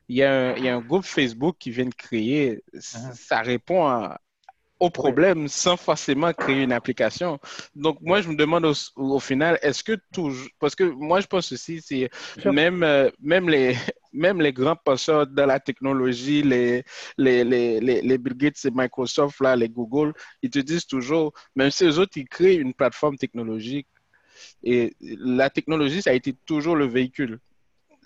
[0.07, 3.13] il y a un, il y a un groupe Facebook qui vient de créer, Uh-huh.
[3.15, 4.19] ça répond à-
[4.83, 7.39] au problème sans forcément créer une application.
[7.73, 8.65] Donc, moi, je me demande
[8.97, 12.09] au, final, est-ce que toujours, parce que moi, je pense aussi, c'est
[12.43, 13.77] même, euh, même, les,
[14.13, 16.83] même les grands penseurs de la technologie, les,
[17.17, 21.71] les, les, les, Bill Gates et Microsoft, là, les Google, ils te disent toujours, même
[21.71, 23.87] si eux autres, ils créent une plateforme technologique,
[24.63, 27.39] et la technologie, ça a été toujours le véhicule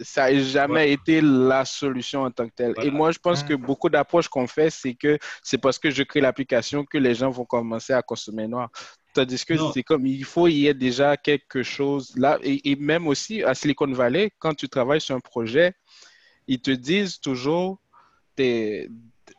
[0.02, 2.74] ça n'a jamais été la solution en tant que telle.
[2.84, 6.04] Et moi, je pense que beaucoup d'approches qu'on fait, c'est que c'est parce que je
[6.04, 8.70] crée l'application que les gens vont commencer à consommer noir.
[9.14, 12.38] Tandis que c'est comme il faut y ait déjà quelque chose là.
[12.44, 15.74] Et, même aussi à Silicon Valley, quand tu travailles sur un projet,
[16.48, 17.80] ils te disent toujours
[18.36, 18.90] tes,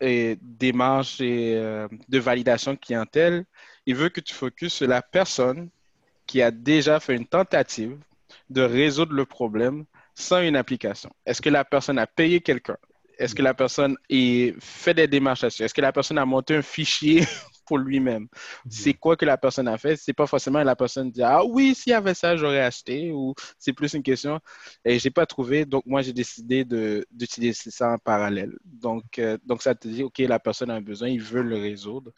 [0.00, 3.44] démarches euh, de validation clientèle.
[3.86, 5.70] Ils veulent que tu focuses sur la personne
[6.26, 7.96] qui a déjà fait une tentative
[8.50, 9.84] de résoudre le problème
[10.18, 11.10] sans une application?
[11.24, 12.76] Est-ce que la personne a payé quelqu'un?
[13.18, 13.96] Est-ce que la personne
[14.60, 17.24] fait des démarches Est-ce que la personne a monté un fichier
[17.68, 18.26] pour lui-même.
[18.68, 19.96] C'est quoi que la personne a fait?
[19.96, 23.34] C'est pas forcément la personne dit Ah oui, s'il y avait ça, j'aurais acheté ou
[23.58, 24.40] c'est plus une question.
[24.84, 28.56] Et j'ai pas trouvé, donc moi j'ai décidé d'utiliser ça en parallèle.
[28.64, 31.56] Donc, euh, donc ça te dit OK, la personne a un besoin, il veut le
[31.56, 32.12] résoudre.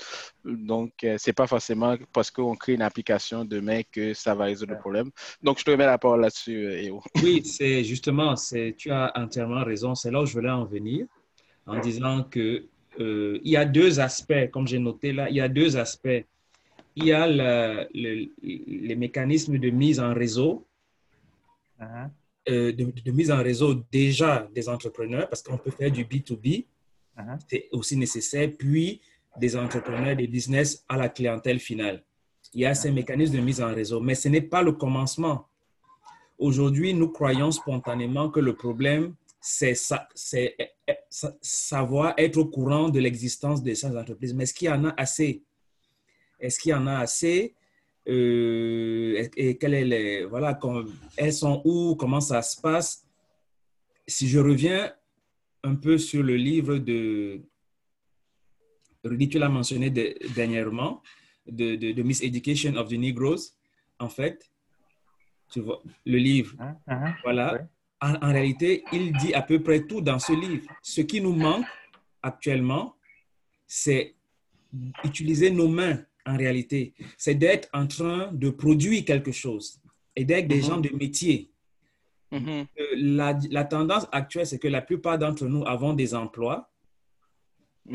[0.44, 4.72] Donc, euh, c'est pas forcément parce qu'on crée une application demain que ça va résoudre
[4.72, 5.10] le problème.
[5.42, 7.02] Donc, je te remets la parole là-dessus, euh, Eo.
[7.22, 8.34] Oui, c'est justement,
[8.76, 9.94] tu as entièrement raison.
[9.94, 11.06] C'est là où je voulais en venir
[11.66, 12.64] en disant que
[12.98, 16.24] euh, il y a deux aspects, comme j'ai noté là, il y a deux aspects.
[16.96, 17.26] Il y a
[17.92, 20.66] les mécanismes de mise en réseau,
[21.80, 22.10] uh-huh.
[22.48, 26.66] euh, de, mise en réseau déjà des entrepreneurs, parce qu'on peut faire du B2B,
[27.16, 27.38] uh-huh.
[27.48, 29.00] c'est aussi nécessaire, puis
[29.38, 32.02] des entrepreneurs, des business à la clientèle finale.
[32.52, 35.46] Il y a ces mécanismes de mise en réseau, mais ce n'est pas le commencement.
[36.38, 39.74] Aujourd'hui, nous croyons spontanément que le problème, c'est
[41.40, 44.34] savoir être au courant de l'existence de ces entreprises.
[44.34, 45.42] Mais est-ce qu'il y en a assez?
[46.38, 47.54] Est-ce qu'il y en a assez?
[48.08, 50.58] Euh, et quelle est les, voilà,
[51.16, 51.94] elles sont où?
[51.96, 53.06] Comment ça se passe?
[54.06, 54.92] Si je reviens
[55.62, 57.42] un peu sur le livre de
[59.04, 61.02] Rudy, tu l'as mentionné dernièrement,
[61.46, 63.54] de, de, Miss Education of the Negroes,
[63.98, 64.50] en fait,
[65.50, 67.68] tu vois, le livre, hein, hein, voilà
[68.00, 70.66] en, réalité, il dit à peu près tout dans ce livre.
[70.82, 71.66] Ce qui nous manque
[72.22, 72.96] actuellement,
[73.66, 74.14] c'est
[75.04, 76.94] utiliser nos mains en réalité.
[77.18, 79.80] C'est d'être en train de produire quelque chose
[80.16, 80.62] et d'être des mhm.
[80.62, 81.50] gens de métier.
[82.32, 82.48] Mhm.
[82.48, 82.66] Euh,
[83.50, 86.70] la, tendance actuelle, c'est que la plupart d'entre nous avons des emplois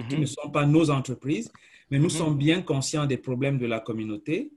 [0.09, 0.21] qui mhm.
[0.21, 1.51] ne sont pas nos entreprises,
[1.89, 4.51] mais nous sommes bien conscients des problèmes de la communauté.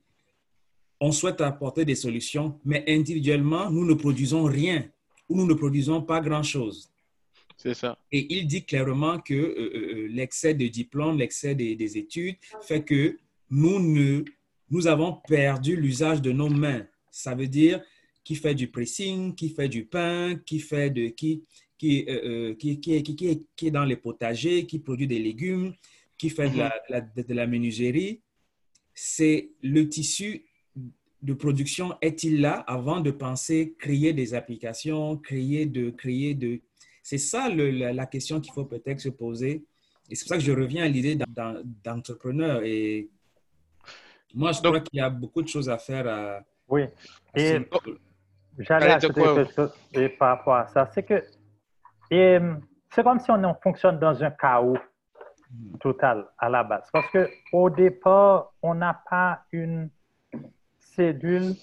[1.01, 4.85] On souhaite apporter des solutions, mais individuellement, nous ne produisons rien
[5.29, 6.91] où nous ne produisons pas grand-chose.
[7.57, 7.99] C'est ça.
[8.13, 12.85] Et il dit clairement que euh, euh, euh, l'excès de diplômes, l'excès des, études fait
[12.85, 13.19] que
[13.51, 14.25] nous, ne,
[14.71, 16.87] nous avons perdu l'usage de nos mains.
[17.11, 17.83] Ça veut dire
[18.23, 21.45] qui fait du pressing, qui fait du pain, qui fait de qui
[21.79, 22.05] qui,
[22.59, 25.73] qui, qui, qui, qui, est dans les potagers, qui produit des légumes,
[26.17, 27.27] qui fait de, la, mm-hmm.
[27.27, 28.21] de la menuiserie.
[28.95, 30.48] C'est le tissu
[31.23, 36.61] de production est-il là avant de penser créer des applications, créer de, créer de...
[37.03, 39.65] C'est ça la, question qu'il faut peut-être se poser.
[40.11, 41.19] Et c'est pour ça que je reviens à l'idée
[41.85, 42.63] d'entrepreneur.
[42.65, 43.09] Et
[44.35, 46.07] moi, je crois qu'il y a beaucoup de choses à faire.
[46.07, 46.85] À, oui.
[47.35, 47.59] et
[48.59, 49.73] j'allais ajouter quelque chose
[50.19, 50.91] par rapport à ça.
[50.93, 51.25] C'est que
[52.11, 54.79] c'est comme si on fonctionne dans un chaos
[55.81, 56.89] total à la base.
[56.93, 59.91] Parce qu'au départ, on n'a pas une
[60.99, 61.55] cédule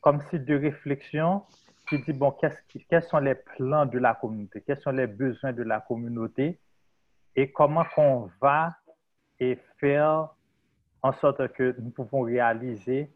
[0.00, 1.42] comme si de réflexion
[1.88, 5.62] qui dit, bon, quels sont les plans de la communauté, quels sont les besoins de
[5.62, 6.58] la communauté?
[7.36, 8.74] Et comment qu'on va
[9.38, 10.28] et faire
[11.02, 13.12] en sorte que nous pouvons réaliser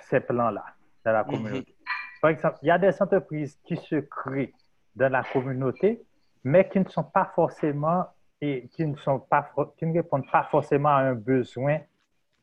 [0.00, 0.64] ces plans-là
[1.04, 1.30] dans la mhm.
[1.30, 1.76] communauté?
[2.20, 4.52] Par exemple, il y a des entreprises qui se créent
[4.94, 6.02] dans la communauté,
[6.44, 8.06] mais qui ne sont pas forcément
[8.40, 11.78] et qui ne, sont pas, qui ne répondent pas forcément à un besoin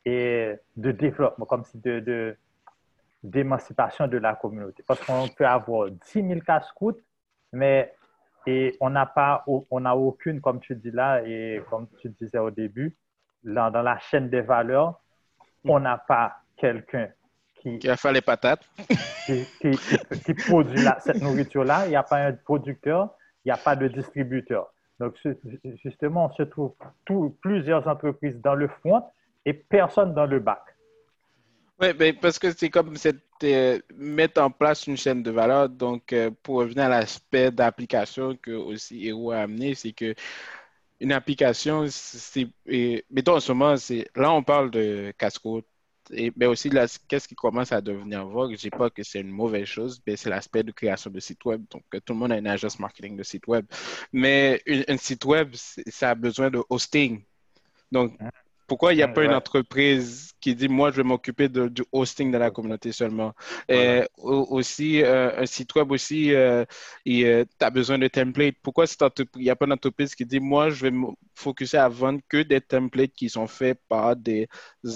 [0.06, 2.36] et de développement, comme si de,
[3.24, 4.84] d'émancipation de la communauté.
[4.88, 7.00] Parce qu'on peut avoir 10 000 casse-scouts,
[7.52, 7.94] mais
[8.48, 12.40] et on n'a pas, on n'a aucune, comme tu dis là, et comme tu disais
[12.40, 12.96] au début,
[13.44, 15.00] dans, dans la chaîne des valeurs,
[15.66, 17.10] on n'a pas quelqu'un
[17.56, 18.64] qui, qui a fait les patates,
[19.26, 21.86] qui, qui, produit cette nourriture-là.
[21.86, 23.10] Il n'y a pas un producteur,
[23.44, 24.74] il n'y a pas de distributeur.
[25.00, 25.16] Donc,
[25.84, 26.74] justement, on se trouve
[27.06, 29.04] tout, plusieurs entreprises dans le front
[29.50, 30.62] et personne dans le bac.
[31.82, 32.94] Oui, ben, parce que c'est comme
[33.44, 35.70] euh, mettre en place une chaîne de valeur.
[35.70, 40.14] Donc, euh, pour revenir à l'aspect d'application que aussi Hero a amené, c'est que
[41.00, 42.48] une application, c'est,
[43.10, 45.66] mettons en ce moment, c'est, là on parle de casse-côte,
[46.36, 46.70] mais aussi
[47.08, 50.18] qu'est-ce qui commence à devenir vogue, je dis pas que c'est une mauvaise chose, mais
[50.18, 51.64] c'est l'aspect de création de site web.
[51.72, 53.66] Donc, tout le monde a une agence marketing de site web.
[54.12, 57.24] Mais un site web, ça a besoin de hosting.
[57.92, 58.30] Donc, hein?
[58.70, 62.32] Pourquoi il n'y a pas une entreprise qui dit, moi, je vais m'occuper du hosting
[62.32, 63.34] de la communauté seulement?
[63.68, 66.64] Et aussi, euh, un site web aussi, euh,
[67.04, 67.26] tu
[67.60, 68.56] as besoin de templates.
[68.62, 68.86] Pourquoi
[69.36, 72.44] il n'y a pas d'entreprise qui dit, moi, je vais me focuser à vendre que
[72.44, 74.48] des templates qui sont faits par des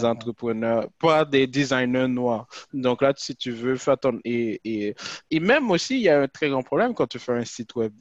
[0.04, 2.48] entrepreneurs, par des designers noirs?
[2.74, 4.20] Donc là, si tu veux faire ton...
[4.24, 4.96] Et, et,
[5.32, 7.76] et même aussi, il y a un très grand problème quand tu fais un site
[7.76, 7.92] web.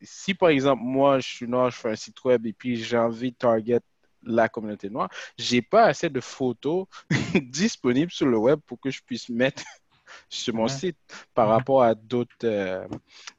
[0.00, 2.96] si, par exemple, moi, je suis noir, je fais un site web et puis j'ai
[2.96, 3.80] envie de target
[4.24, 6.86] la communauté noire, j'ai pas assez de photos
[7.34, 9.62] disponibles sur le web pour que je puisse mettre
[10.28, 10.96] sur mon site
[11.34, 12.86] par rapport à d'autres, euh,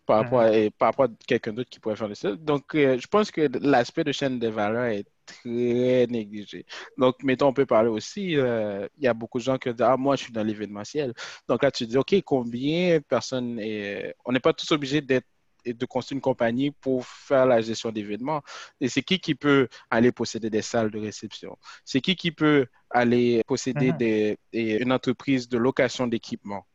[0.06, 2.44] par, rapport à, par rapport à quelqu'un d'autre qui pourrait faire le site.
[2.44, 6.66] Donc, euh, je pense que l'aspect de chaîne de valeur est très négligé.
[6.98, 9.82] Donc, mettons, on peut parler aussi, euh, il y a beaucoup de gens qui disent,
[9.82, 11.14] ah, moi, je suis dans l'événementiel.
[11.48, 15.28] Donc là, tu dis, OK, combien de personnes, et on n'est pas tous obligés d'être
[15.66, 18.42] et de construire une compagnie pour faire la gestion d'événements.
[18.80, 21.58] Et c'est qui qui peut aller posséder des salles de réception?
[21.86, 23.98] C'est qui qui peut aller posséder mhm.
[23.98, 26.66] des, une entreprise de location d'équipement?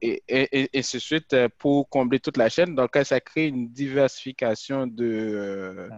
[0.00, 2.74] Et, et, et, ce suite euh, pour combler toute la chaîne.
[2.74, 5.88] Donc, ça crée une diversification de, euh,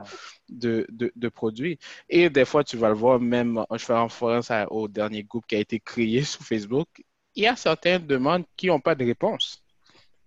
[0.49, 1.79] de, de, produits.
[2.09, 5.57] Et des fois, tu vas le voir, même, je fais référence au dernier groupe qui
[5.57, 6.89] a été créé sur Facebook.
[7.35, 9.63] Il y a certaines demandes qui n'ont pas de réponse.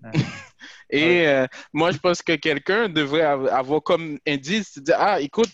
[0.93, 5.49] Et euh, moi, je pense que quelqu'un devrait avoir comme indice, dire, ah, écoute,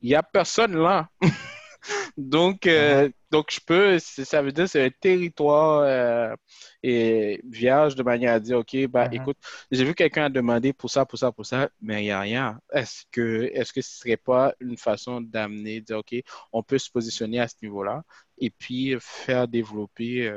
[0.00, 1.08] il n'y a personne là.
[2.16, 6.36] donc, euh, donc, je peux, ça veut dire que c'est un territoire euh,
[6.84, 9.16] et vierge de manière à dire, OK, bah, mm-hmm.
[9.16, 9.36] écoute,
[9.72, 12.60] j'ai vu quelqu'un demander pour ça, pour ça, pour ça, mais il n'y a rien.
[12.72, 16.14] Est-ce que, est-ce que ce ne serait pas une façon d'amener, dire, OK,
[16.52, 18.04] on peut se positionner à ce niveau-là
[18.38, 20.32] et puis faire développer,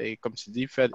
[0.00, 0.88] et comme tu dis, faire,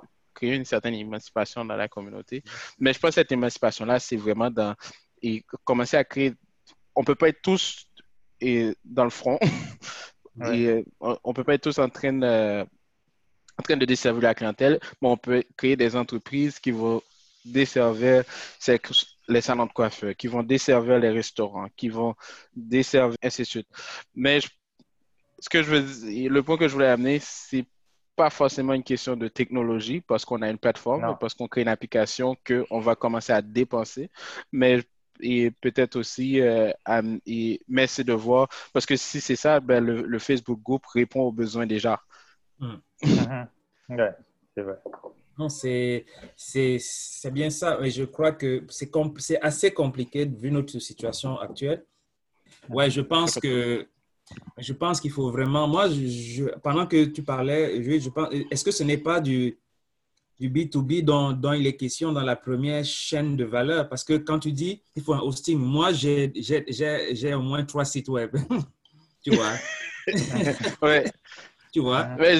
[0.44, 2.44] créer une certaine émancipation dans la communauté.
[2.80, 4.76] Mais je pense que cette émancipation-là, c'est vraiment dans
[5.22, 6.34] et commencer à créer.
[6.96, 7.88] On ne peut pas être tous
[8.42, 9.40] et, dans le front.
[10.52, 14.24] Et, euh, on ne peut pas être tous en train de, en train de desservir
[14.24, 17.04] la clientèle, mais on peut créer des entreprises qui vont
[17.46, 18.24] desservir
[19.28, 22.16] les salons de coiffeurs, qui vont desservir les restaurants, qui vont
[22.56, 23.68] desservir, ainsi de suite.
[24.16, 24.40] Mais
[25.38, 27.66] ce que je veux le point que je voulais amener, c'est
[28.16, 31.68] pas forcément une question de technologie parce qu'on a une plateforme, parce qu'on crée une
[31.68, 34.10] application qu'on va commencer à dépenser,
[34.52, 34.84] mais
[35.20, 36.72] et peut-être aussi, euh,
[37.68, 41.32] mais c'est de voir, parce que si c'est ça, ben, le, Facebook Group répond aux
[41.32, 42.02] besoins déjà.
[42.60, 42.76] Hmm.
[43.90, 44.16] Mm-hmm.
[44.56, 44.80] c'est vrai.
[45.38, 46.06] Non, c'est
[47.32, 47.78] bien ça.
[47.82, 51.84] Et je crois que c'est assez compliqué vu notre situation actuelle.
[52.70, 53.86] Ouais, je pense que
[54.58, 55.68] je pense qu'il faut vraiment.
[55.68, 59.58] Moi, je, pendant que tu parlais, je, pense, est-ce que ce n'est pas du,
[60.40, 63.90] du B2B dont, dont, il est question dans la première chaîne de valeur?
[63.90, 68.10] Parce que quand tu dis qu'il faut un hosting, moi, j'ai au moins trois sites
[68.10, 68.36] web.
[69.24, 69.54] tu vois?
[70.82, 71.06] ouais.
[71.74, 72.06] Tu vois?
[72.20, 72.40] Mais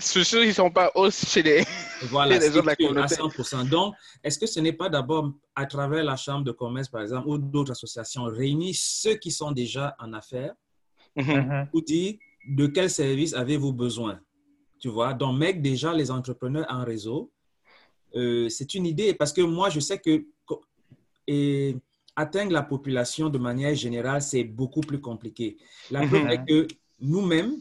[0.00, 1.64] ceux qui ne sont pas hosts chez les,
[2.10, 3.14] voilà, les autres de la communauté.
[3.14, 3.68] À 100%.
[3.68, 7.28] Donc, est-ce que ce n'est pas d'abord à travers la chambre de commerce, par exemple,
[7.28, 10.52] ou d'autres associations, réunir ceux qui sont déjà en affaires
[11.16, 11.84] mm-hmm.
[11.84, 12.14] dire
[12.48, 14.20] de quel service avez-vous besoin?
[14.80, 17.30] Tu vois, donc mettre déjà les entrepreneurs en réseau,
[18.14, 20.24] euh, c'est une idée parce que moi, je sais que
[21.28, 21.76] et
[22.16, 25.56] atteindre la population de manière générale, c'est beaucoup plus compliqué.
[25.90, 26.66] La preuve est que
[27.00, 27.56] nous-mêmes,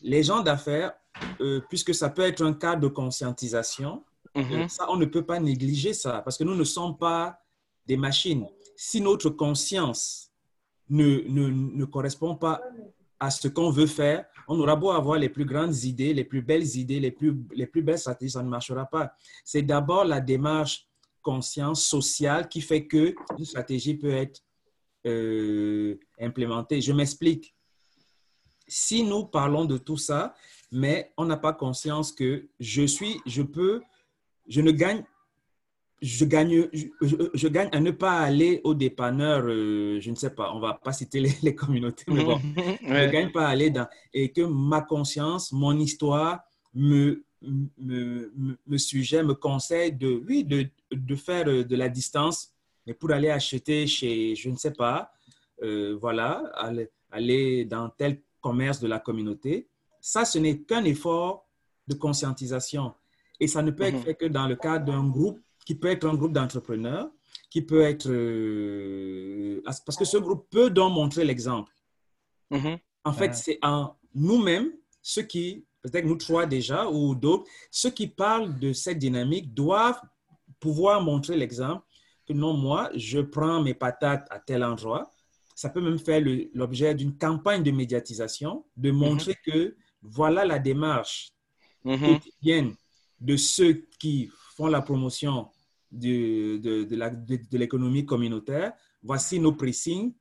[0.00, 0.92] les gens d'affaires,
[1.40, 4.52] euh, puisque ça peut être un cas de conscientisation, mm-hmm.
[4.52, 7.38] euh, ça, on ne peut pas négliger ça parce que nous ne sommes pas
[7.86, 8.46] des machines.
[8.76, 10.27] Si notre conscience
[10.90, 12.60] ne, ne, ne correspond pas
[13.20, 16.40] à ce qu'on veut faire, on aura beau avoir les plus grandes idées, les plus
[16.40, 19.12] belles idées, les plus, les plus belles stratégies, ça ne marchera pas.
[19.44, 20.86] C'est d'abord la démarche
[21.20, 24.40] conscience sociale qui fait que une stratégie peut être
[25.06, 26.80] euh, implémentée.
[26.80, 27.54] Je m'explique.
[28.66, 30.34] Si nous parlons de tout ça,
[30.70, 33.82] mais on n'a pas conscience que je suis, je peux,
[34.46, 35.04] je ne gagne
[36.00, 40.52] je gagne, je, gagne à ne pas aller au dépanneur, euh, je ne sais pas,
[40.54, 42.40] on va pas citer les, communautés, mais bon,
[42.82, 46.40] je ne gagne pas à aller dans, et que ma conscience, mon histoire
[46.74, 48.32] me, me,
[48.66, 52.52] me, suggère, me conseille de, oui, de, de, faire euh, de la distance,
[52.86, 55.10] mais pour aller acheter chez, je ne sais pas,
[55.62, 59.66] euh, voilà, aller, aller dans tel commerce de la communauté.
[60.00, 61.44] Ça, ce n'est qu'un effort
[61.88, 62.94] de conscientisation.
[63.40, 64.02] Et ça ne peut être mhm.
[64.02, 67.10] fait que dans le cadre d'un groupe qui peut être un groupe d'entrepreneurs,
[67.50, 68.08] qui peut être...
[68.08, 71.70] euh, parce que ce groupe peut donc montrer l'exemple.
[72.50, 72.78] Mhm.
[73.04, 73.40] En fait, Ah.
[73.44, 74.70] c'est en nous-mêmes,
[75.02, 80.00] ceux qui, peut-être nous trois déjà ou d'autres, ceux qui parlent de cette dynamique doivent
[80.58, 81.84] pouvoir montrer l'exemple
[82.26, 85.10] que non, moi, je prends mes patates à tel endroit.
[85.54, 86.22] Ça peut même faire
[86.54, 91.18] l'objet d'une campagne de médiatisation, de montrer que voilà la démarche
[91.84, 92.06] Mhm.
[92.06, 92.74] quotidienne
[93.20, 95.48] de ceux qui font la promotion
[95.90, 98.72] de, de, de l'économie communautaire.
[99.02, 100.14] Voici nos pressings.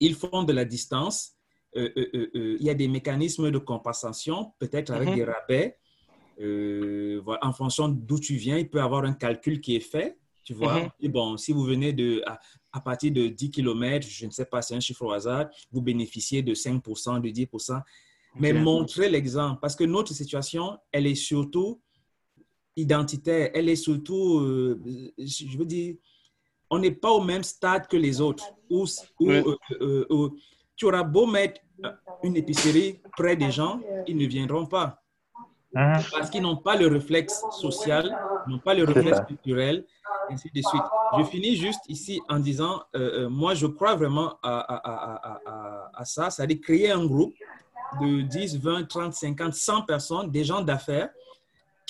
[0.00, 1.32] Ils font de la distance.
[1.76, 5.14] Euh, euh, euh, il y a des mécanismes de compensation, peut-être avec Mhm.
[5.14, 5.76] des rabais.
[7.24, 10.18] Voilà, en fonction d'où tu viens, il peut y avoir un calcul qui est fait.
[10.42, 10.88] Tu vois, Mhm.
[11.00, 12.40] et bon, si vous venez de, à,
[12.72, 15.82] à partir de 10 km, je ne sais pas, c'est un chiffre au hasard, vous
[15.82, 17.80] bénéficiez de 5%, de 10%.
[18.36, 18.58] Mais Ok.
[18.58, 21.80] montrer l'exemple, parce que notre situation, elle est surtout
[22.80, 24.80] identitaire, elle est surtout, euh,
[25.18, 25.96] je veux dire,
[26.70, 28.44] on n'est pas au même stade que les autres.
[28.70, 28.84] Où,
[29.20, 29.42] où, Oui.
[29.46, 30.28] euh, euh, euh,
[30.76, 31.60] tu auras beau mettre
[32.22, 34.96] une épicerie près des gens, ils ne viendront pas
[35.72, 36.02] Mhm.
[36.10, 38.04] parce qu'ils n'ont pas le réflexe social,
[38.48, 39.86] n'ont pas le réflexe culturel,
[40.28, 40.82] ainsi de suite.
[41.16, 44.94] Je finis juste ici en disant, euh, euh, moi, je crois vraiment à, à, à,
[45.14, 47.34] à, à, à ça, c'est-à-dire créer un groupe
[48.00, 51.10] de 10, 20, 30, 50, 100 personnes, des gens d'affaires,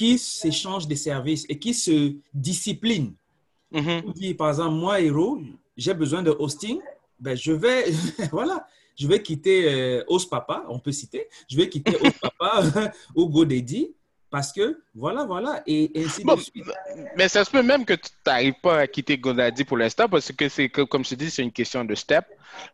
[0.00, 3.12] qui s'échangent des services et qui se disciplinent.
[3.70, 5.42] Pour dire, par exemple, moi, héros,
[5.76, 6.80] j'ai besoin de hosting,
[7.18, 7.84] ben, je vais,
[8.32, 8.66] voilà,
[8.98, 12.62] je vais quitter euh, Papa, on peut citer, je vais quitter Host Papa
[13.14, 13.94] ou GoDaddy
[14.30, 16.64] parce que, voilà, voilà, et ainsi Bon, de suite.
[17.18, 20.32] mais ça se peut même que tu n'arrives pas à quitter Godaddy pour l'instant parce
[20.32, 22.24] que c'est comme je dis, c'est une question de step,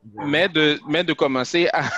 [0.04, 1.88] mais de, mais de commencer à,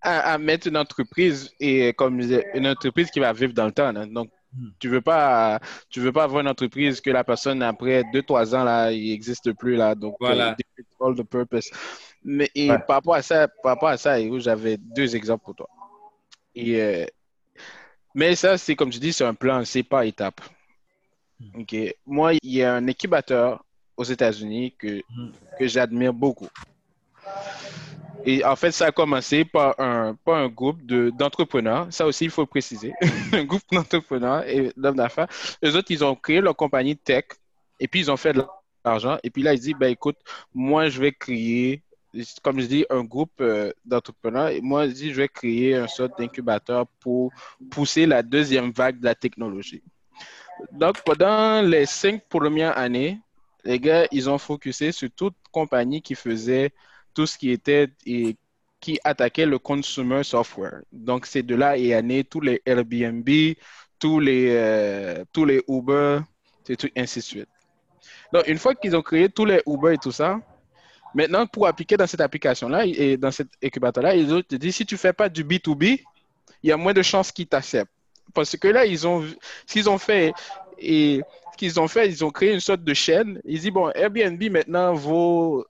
[0.00, 2.18] à, à mettre une entreprise et comme
[2.54, 3.92] une entreprise qui va vivre dans le temps.
[3.92, 4.06] là.
[4.06, 4.41] Donc, Hmm.
[4.78, 8.54] Tu veux pas, tu veux pas avoir une entreprise que la personne après deux trois
[8.54, 9.94] ans là, il n'existe plus là.
[9.94, 10.50] Donc, Voilà.
[10.50, 11.70] euh, defeats all the purpose.
[12.22, 12.78] Mais et Ouais.
[12.86, 15.68] par rapport à ça, par rapport à ça, j'avais deux exemples pour toi.
[16.54, 17.06] Et euh,
[18.14, 20.40] mais ça, c'est comme je dis, c'est un plan, c'est pas étape.
[21.58, 21.74] OK.
[22.06, 23.64] Moi, il y a un incubateur
[23.96, 25.32] aux États-Unis que, Mhm.
[25.58, 26.48] que j'admire beaucoup.
[28.24, 31.88] Et en fait, ça a commencé par un, par un groupe de- d'entrepreneurs.
[31.90, 32.92] Ça aussi, il faut le préciser.
[33.32, 35.28] un groupe d'entrepreneurs et d'hommes d'affaires.
[35.64, 37.24] Eux autres, ils ont créé leur compagnie tech
[37.80, 38.44] et puis ils ont fait de
[38.84, 39.18] l'argent.
[39.24, 40.18] Et puis là, ils disent, ben écoute,
[40.54, 41.82] moi, je vais créer,
[42.42, 44.48] comme je dis, un groupe euh, d'entrepreneurs.
[44.48, 47.32] Et moi, je dis, je vais créer un sorte d'incubateur pour
[47.70, 49.82] pousser la deuxième vague de la technologie.
[50.70, 53.18] Donc, pendant les cinq premières années,
[53.64, 56.72] les gars, ils ont focusé sur toute compagnie qui faisait
[57.14, 58.36] tout ce qui était et
[58.80, 60.80] qui attaquait le consumer software.
[60.92, 63.28] Donc, c'est de là est né tous les Airbnb,
[63.98, 66.20] tous les, euh, tous les Uber,
[66.68, 67.48] et tout, ainsi de suite.
[68.32, 70.40] Donc, une fois qu'ils ont créé tous les Uber et tout ça,
[71.14, 74.94] maintenant, pour appliquer dans cette application-là et dans cet incubateur-là, ils ont dit si tu
[74.94, 76.02] ne fais pas du B2B,
[76.62, 77.92] il y a moins de chances qu'ils t'acceptent.
[78.34, 79.24] Parce que là, ils ont,
[79.66, 80.32] s'ils ont fait,
[80.78, 81.20] et
[81.52, 83.40] ce qu'ils ont fait, ils ont créé une sorte de chaîne.
[83.44, 85.66] Ils disent, bon, Airbnb maintenant vaut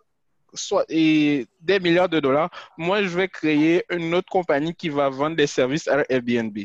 [0.55, 2.51] soit, et des milliards de dollars.
[2.77, 6.59] Moi, je vais créer une autre compagnie qui va vendre des services à Airbnb.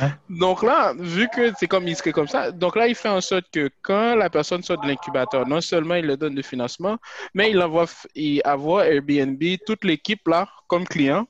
[0.00, 0.12] Hein?
[0.28, 3.20] Donc là, vu que c'est comme il serait comme ça, donc là, il fait en
[3.20, 6.98] sorte que quand la personne sort de l'incubateur, non seulement il leur donne du financement,
[7.34, 11.26] mais il envoie il avoir Airbnb, toute l'équipe là, comme client.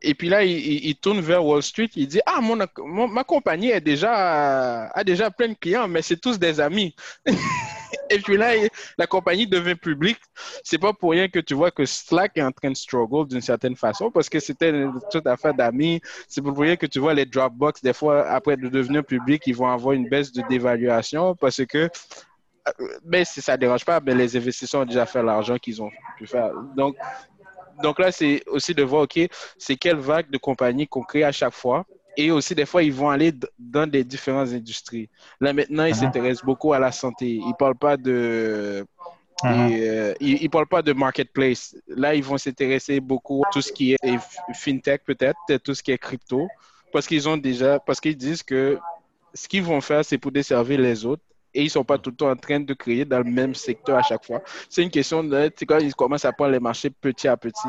[0.00, 2.56] Et puis là, il, tourne vers Wall Street, il dit Ah, mon,
[3.08, 6.94] ma compagnie est déjà, a déjà plein de clients, mais c'est tous des amis.
[8.10, 8.52] Et puis là,
[8.96, 10.18] la compagnie devient publique.
[10.62, 13.40] C'est pas pour rien que tu vois que Slack est en train de struggle d'une
[13.40, 16.00] certaine façon, parce que c'était toute affaire d'amis.
[16.26, 19.56] C'est pour rien que tu vois les Dropbox, des fois, après de devenir public, ils
[19.56, 21.90] vont avoir une baisse de dévaluation parce que
[23.04, 25.90] mais si ça ne dérange pas, mais les investisseurs ont déjà fait l'argent qu'ils ont
[26.16, 26.52] pu faire.
[26.76, 26.96] Donc,
[27.82, 29.18] donc là, c'est aussi de voir, OK,
[29.58, 31.84] c'est quelle vague de compagnies qu'on crée à chaque fois.
[32.16, 35.08] Et aussi, des fois, ils vont aller dans des différentes industries.
[35.40, 36.00] Là, maintenant, ils Mhm.
[36.00, 37.26] s'intéressent beaucoup à la santé.
[37.34, 38.84] Ils ne parlent pas de...
[39.44, 41.76] Et, euh, ils, ils parlent pas de marketplace.
[41.86, 44.18] Là, ils vont s'intéresser beaucoup à tout ce qui est
[44.52, 46.48] fintech peut-être, tout ce qui est crypto,
[46.92, 48.80] parce qu'ils ont déjà, parce qu'ils disent que
[49.34, 51.22] ce qu'ils vont faire, c'est pour desservir les autres
[51.54, 53.98] et ils sont pas tout le temps en train de créer dans le même secteur
[53.98, 54.40] à chaque fois.
[54.68, 57.68] C'est une question de, quand ils commencent à prendre les marchés petit à petit.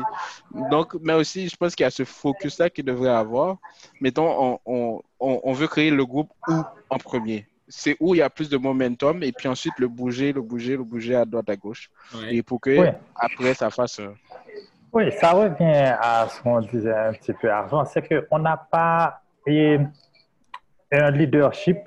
[0.70, 3.56] Donc, mais aussi, je pense qu'il y a ce focus-là qu'ils devraient avoir.
[4.00, 7.46] Mettons, on, on, on, on veut créer le groupe où en premier?
[7.68, 10.76] C'est où il y a plus de momentum et puis ensuite le bouger, le bouger,
[10.76, 11.88] le bouger à droite, à gauche.
[12.14, 12.34] Ouais.
[12.36, 14.00] Et pour que après ça fasse.
[14.00, 14.12] euh,
[14.92, 19.22] Oui, ça revient à ce qu'on disait un petit peu avant, c'est qu'on n'a pas
[20.92, 21.78] un leadership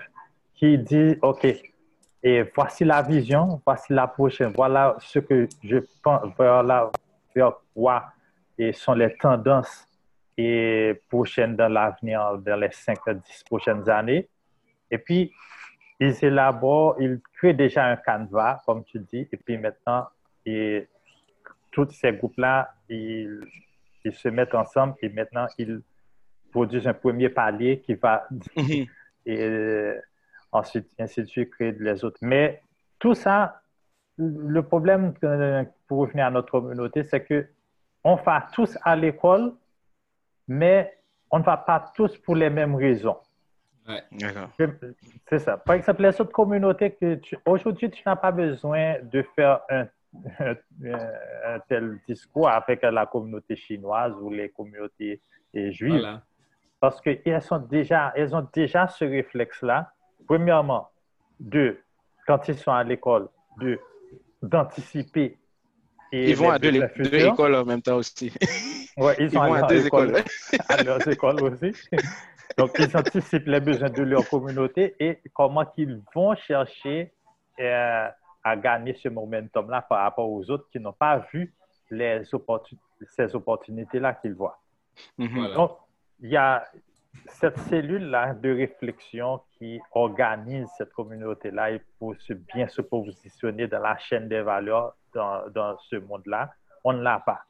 [0.55, 1.45] qui dit, OK,
[2.26, 4.53] Et voici la vision, voici la prochaine.
[4.55, 6.89] Voilà ce que je pense, voilà
[7.36, 8.05] vers quoi
[8.57, 9.88] et sont les tendances
[10.38, 14.30] et prochaines dans l'avenir, dans les 5 à 10 prochaines années.
[14.89, 15.32] Et puis,
[15.99, 20.07] ils élaborent, ils créent déjà un canevas, comme tu dis, et puis maintenant,
[20.45, 20.88] et
[21.71, 23.41] tous ces groupes-là, ils,
[24.05, 25.82] ils, se mettent ensemble et maintenant, ils
[26.51, 28.86] produisent un premier palier qui va, mhm.
[29.26, 29.93] et
[30.53, 32.19] ensuite, ainsi de suite, créer les autres.
[32.21, 32.61] Mais
[32.99, 33.61] tout ça,
[34.17, 35.13] le problème,
[35.87, 37.47] pour revenir à notre communauté, c'est que
[38.03, 39.53] on va tous à l'école,
[40.47, 40.97] mais
[41.31, 43.17] on ne va pas tous pour les mêmes raisons.
[45.27, 45.57] C'est ça.
[45.57, 46.97] Par exemple, les autres communautés
[47.45, 49.87] aujourd'hui, tu n'as pas besoin de faire un,
[51.67, 55.21] tel discours avec la communauté chinoise ou les communautés
[55.53, 56.19] juives.
[56.79, 59.91] Parce qu'elles sont déjà, elles ont déjà ce réflexe-là.
[60.28, 60.89] Premièrement,
[61.39, 61.80] deux,
[62.26, 63.28] quand ils sont à l'école,
[63.59, 63.80] deux,
[64.41, 65.38] d'anticiper.
[66.11, 66.76] Ils vont à deux,
[67.13, 68.32] écoles en même temps aussi.
[68.97, 70.24] Oui, ils, ils vont à deux écoles.
[70.69, 71.71] à leurs écoles aussi.
[72.57, 77.11] Donc, ils anticipent les besoins de leur communauté et comment ils vont chercher
[77.59, 78.07] euh,
[78.43, 81.53] à gagner ce momentum-là par rapport aux autres qui n'ont pas vu
[81.89, 82.21] les
[83.09, 84.59] ces opportunités-là qu'ils voient.
[85.17, 85.53] Mhm.
[85.55, 85.78] Donc,
[86.19, 86.63] il y a
[87.28, 93.97] cette cellule-là de réflexion qui organise cette communauté-là pour se, bien se positionner dans la
[93.97, 96.51] chaîne des valeurs dans, dans ce monde-là.
[96.84, 97.43] On ne l'a pas.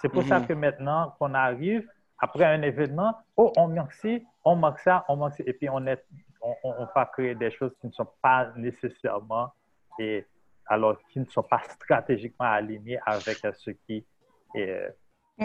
[0.00, 0.46] C'est pour ça mhm.
[0.46, 1.88] que maintenant qu'on arrive
[2.18, 5.68] après un événement, oh, on manque ci, on manque ça, on manque ça, et puis
[5.68, 6.04] on, est,
[6.40, 9.52] on, on, va créer des choses qui ne sont pas nécessairement,
[9.98, 10.26] et
[10.66, 14.06] alors qui ne sont pas stratégiquement alignées avec ce qui
[14.54, 14.94] est.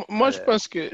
[0.08, 0.90] Moi, je euh, pense que.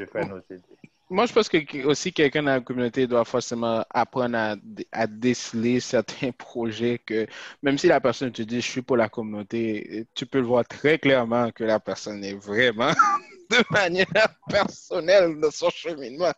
[1.10, 4.56] Moi, je pense que aussi quelqu'un dans la communauté doit forcément apprendre à,
[4.92, 7.28] à, déceler certains projets que
[7.62, 10.66] même si la personne te dit je suis pour la communauté, tu peux le voir
[10.68, 12.92] très clairement que la personne est vraiment
[13.50, 14.08] de manière
[14.50, 16.34] personnelle dans son cheminement.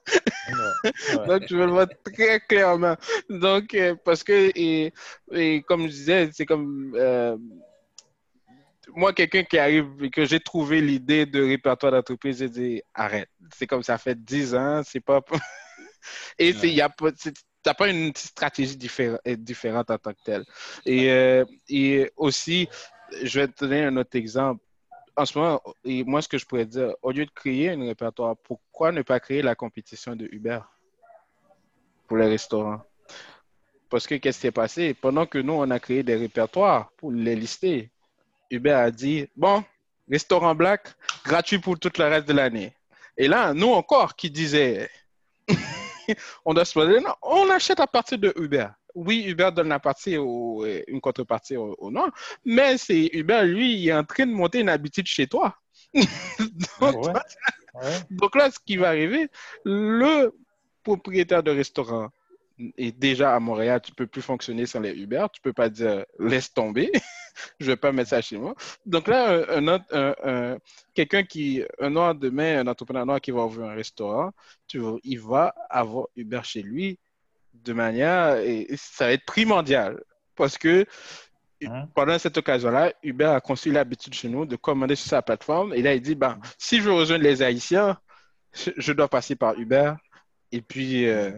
[1.28, 2.96] Donc, je veux le voir très clairement.
[3.30, 4.94] Donc, euh, parce que, et,
[5.32, 7.38] et, comme je disais, c'est comme euh,
[8.96, 13.30] moi, quelqu'un qui arrive et que j'ai trouvé l'idée de répertoire d'entreprise, j'ai dit arrête.
[13.54, 15.22] C'est comme ça fait 10 ans, c'est pas.
[16.40, 17.12] et il y a pas
[17.66, 20.46] n'as pas une stratégie différente en tant que telle.
[20.86, 22.70] Et, euh, et aussi,
[23.24, 24.64] je vais te donner un autre exemple
[25.18, 27.84] en ce moment, et moi, ce que je pourrais dire, au lieu de créer un
[27.84, 30.60] répertoire, pourquoi ne pas créer la compétition de Uber
[32.08, 32.84] pour les restaurants?
[33.90, 34.94] Parce que qu'est-ce qui s'est passé?
[34.94, 37.90] Pendant que nous, on a créé des répertoires pour les lister,
[38.50, 39.64] Uber a dit, bon,
[40.10, 40.88] restaurant black,
[41.24, 42.74] gratuit pour tout le reste de l'année.
[43.18, 44.90] Et là, nous encore qui disait,
[46.46, 48.68] on doit se poser, non, on achète à partir de Uber
[48.98, 51.92] oui, Uber donne la partie au, euh, une contrepartie au, au
[52.44, 55.56] mais c'est Uber, lui, il est en train de monter une habitude chez toi.
[58.10, 59.30] donc, là, ce qui va arriver,
[59.64, 60.34] le
[60.84, 62.10] propriétaire de restaurant
[62.78, 65.54] est déjà à Montréal, tu ne peux plus fonctionner sans les Uber, tu ne peux
[65.54, 66.92] pas dire laisse tomber,
[67.60, 68.56] je ne vais pas mettre ça chez moi.
[68.86, 69.46] Donc là,
[69.92, 70.58] un,
[70.94, 74.32] quelqu'un qui, un noir demain, un entrepreneur noir qui va ouvrir un restaurant,
[74.68, 77.00] tu, il va avoir Uber chez lui,
[77.54, 80.02] de manière, et ça va être primordial
[80.36, 80.86] parce que
[81.66, 81.88] hein?
[81.96, 85.82] pendant cette occasion-là, Uber a construit l'habitude chez nous de commander sur sa plateforme et
[85.82, 87.98] là il dit, ben, si je rejoindre les Haïtiens,
[88.54, 89.94] je dois passer par Uber
[90.52, 91.32] et puis, euh?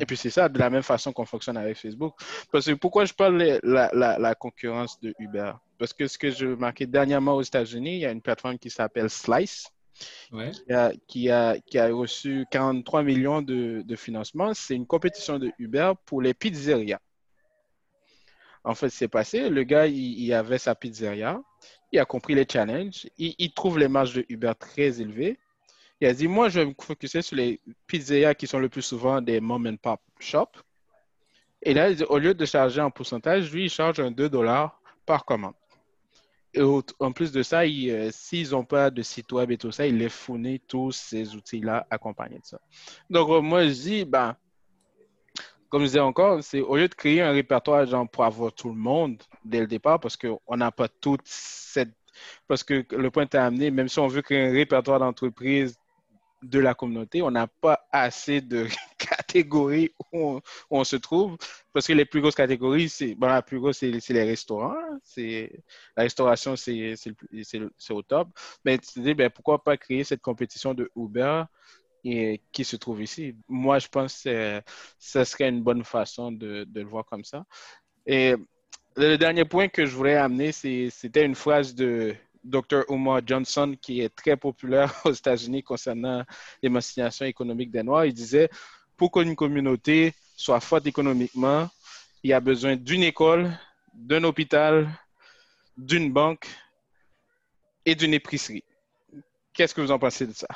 [0.00, 2.14] Et puis c'est ça, de la même façon qu'on fonctionne avec Facebook.
[2.50, 5.52] Parce que pourquoi je parle de la, la, la concurrence de Uber?
[5.78, 8.70] Parce que ce que je marquais dernièrement aux États-Unis, il y a une plateforme qui
[8.70, 9.68] s'appelle Slice
[11.08, 14.54] qui, a, qui, a, reçu 43 millions de, de financement.
[14.54, 17.00] C'est une compétition de Uber pour les pizzerias.
[18.64, 21.42] En fait, c'est passé, le gars, il, avait sa pizzeria,
[21.90, 25.38] il a compris les challenges, il, trouve les marges de Uber très élevées.
[26.02, 28.82] Il a dit, moi, je vais me focuser sur les pizzerias qui sont le plus
[28.82, 30.60] souvent des mom and pop shops.
[31.62, 35.24] Et là, au lieu de charger en pourcentage, lui, il charge un 2 dollars par
[35.24, 35.54] commande.
[36.54, 39.86] Et en plus de ça, euh, s'ils n'ont pas de site web et tout ça,
[39.86, 42.60] ils les fournissent tous ces outils-là accompagnés de ça.
[43.08, 44.36] Donc, euh, moi, je dis, ben,
[45.68, 48.70] comme je disais encore, c'est au lieu de créer un répertoire genre, pour avoir tout
[48.70, 51.94] le monde dès le départ, parce qu'on n'a pas toute cette.
[52.48, 55.78] Parce que le point est amené, même si on veut créer un répertoire d'entreprise
[56.42, 58.66] de la communauté, on n'a pas assez de
[58.98, 60.40] catégories où
[60.70, 61.36] on, se trouve,
[61.72, 65.62] parce que les plus grosses catégories, c'est grosse, les restaurants, c'est
[65.96, 66.96] la restauration, c'est
[67.90, 68.28] au top.
[68.64, 71.44] Mais tu te dis, ben, pourquoi pas créer cette compétition de Uber
[72.04, 73.36] et, qui se trouve ici?
[73.48, 74.60] Moi, je pense que
[74.98, 77.44] ce serait une bonne façon de, de le voir comme ça.
[78.06, 78.34] Et
[78.96, 82.14] Le dernier point que je voulais amener, c'était une phrase de
[82.44, 82.84] Dr.
[82.88, 86.24] Omar Johnson qui est très populaire aux États-Unis concernant
[86.62, 88.06] l'émancipation économique des Noirs.
[88.06, 88.48] Il disait,
[88.96, 91.68] pour qu'une communauté soit forte économiquement,
[92.22, 93.50] il y a besoin d'une école,
[93.92, 94.88] d'un hôpital,
[95.76, 96.46] d'une banque
[97.84, 98.64] et d'une épicerie.
[99.52, 100.48] Qu'est-ce que vous en pensez de ça?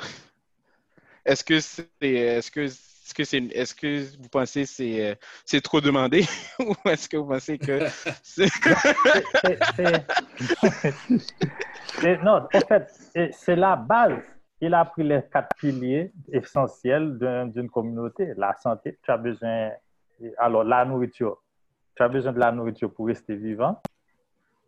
[1.25, 2.67] Est-ce que c'est, est-ce que
[3.07, 6.25] est-ce que, c'est, est-ce que vous pensez que c'est, c'est trop demandé?
[6.59, 7.79] Ou est-ce que vous pensez que
[8.21, 8.49] c'est...
[12.21, 14.19] non, en fait, c'est la base.
[14.59, 17.17] Il a pris les quatre piliers essentiels
[17.53, 18.33] d'une communauté.
[18.35, 19.71] La santé, tu as besoin...
[20.37, 21.41] Alors, la nourriture.
[21.95, 23.81] Tu as besoin de la nourriture pour rester vivant.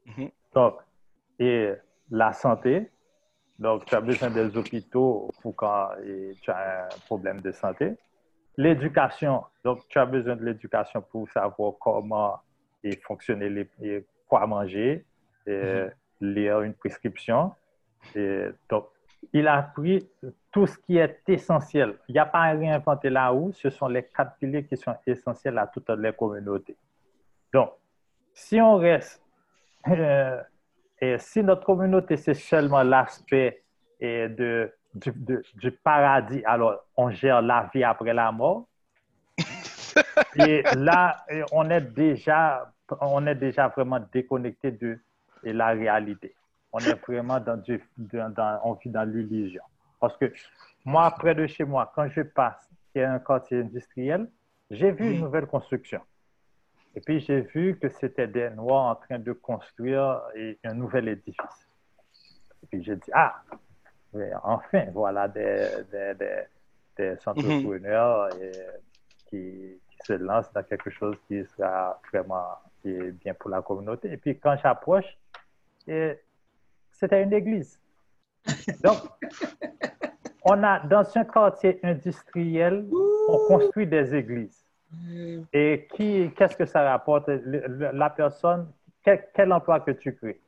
[0.08, 0.32] Mm-hmm.
[0.54, 0.76] Donc,
[1.40, 1.74] et
[2.10, 2.90] la santé.
[3.58, 5.90] Donc, tu as besoin des hôpitaux pour quand
[6.42, 7.98] tu as un problème de santé.
[8.60, 12.42] L'éducation, donc tu as besoin de l'éducation pour savoir comment
[12.84, 15.06] et fonctionner, les, quoi manger,
[15.48, 15.92] et mhm.
[16.20, 17.54] lire une prescription.
[18.14, 18.90] Et donc,
[19.32, 20.06] il a pris
[20.52, 21.96] tout ce qui est essentiel.
[22.10, 23.54] Il n'y a pas à réinventer là-haut.
[23.54, 26.76] Ce sont les quatre piliers qui sont essentiels à toutes les communautés.
[27.54, 27.72] Donc,
[28.34, 29.24] si on reste,
[29.88, 30.44] euh,
[31.00, 33.64] et si notre communauté, c'est seulement l'aspect
[34.02, 36.44] de du, paradis.
[36.46, 38.68] Alors, on gère la vie après la mort.
[40.36, 42.72] Et là, on est déjà,
[43.02, 45.00] on est déjà vraiment déconnecté de,
[45.44, 46.36] la réalité.
[46.72, 49.64] On est vraiment dans, du, dans, on vit dans l'illusion.
[50.00, 50.32] Parce que
[50.86, 54.30] moi, près de chez moi, quand je passe, il y a un quartier industriel,
[54.70, 56.02] j'ai vu une nouvelle construction.
[56.96, 60.22] Et puis, j'ai vu que c'était des Noirs en train de construire
[60.64, 61.68] un nouvel édifice.
[62.64, 63.42] Et puis, j'ai dit, ah,
[64.44, 66.14] enfin, voilà des, des,
[66.98, 68.52] des, entrepreneurs mhm.
[69.28, 74.10] qui, se lancent dans quelque chose qui sera vraiment bien pour la communauté.
[74.14, 75.18] Et puis quand j'approche,
[75.86, 77.80] c'était une église.
[78.84, 78.98] Donc,
[80.44, 82.88] on a dans un quartier industriel,
[83.28, 84.66] on construit des églises.
[85.54, 87.28] Et qui, qu'est-ce que ça rapporte?
[87.28, 88.72] La personne,
[89.04, 90.42] quel, quel emploi que tu crées?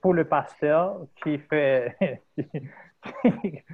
[0.00, 2.22] Pour le pasteur qui fait.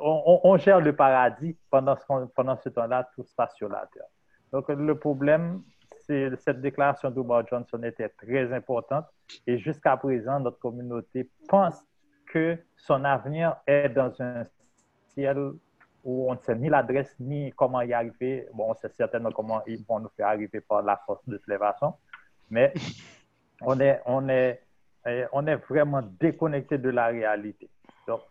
[0.00, 4.06] on, gère le paradis pendant ce, temps-là, tout se passe sur la terre.
[4.52, 5.62] Donc, le problème,
[6.06, 9.06] c'est cette déclaration d'Omar Johnson était très importante
[9.46, 11.82] et jusqu'à présent, notre communauté pense
[12.26, 14.42] que son avenir est dans un
[15.08, 15.52] ciel
[16.04, 18.48] où on ne sait ni l'adresse ni comment y arriver.
[18.54, 21.94] Bon, on sait certainement comment ils vont nous faire arriver par la force de façons,
[22.50, 22.72] mais
[23.62, 24.65] on est, on est
[25.32, 27.68] on est vraiment déconnecté de la réalité.
[28.06, 28.22] Donc,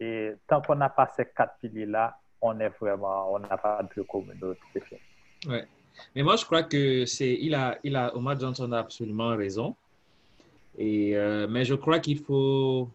[0.00, 4.02] et tant qu'on n'a pas ces quatre piliers-là, on est vraiment, on n'a pas de
[4.02, 4.60] communauté.
[5.46, 5.66] Ouais.
[6.14, 9.76] Mais moi, je crois que c'est, il a, il a, Omar Johnson a absolument raison.
[10.76, 12.90] Et, euh, mais je crois qu'il faut,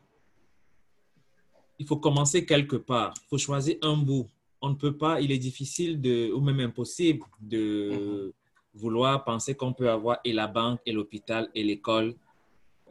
[1.79, 3.13] il faut commencer quelque part.
[3.23, 4.27] Il faut choisir un bout.
[4.61, 8.31] On ne peut pas, il est difficile de, ou même impossible de mm-hmm.
[8.75, 12.13] vouloir penser qu'on peut avoir et la banque, et l'hôpital, et l'école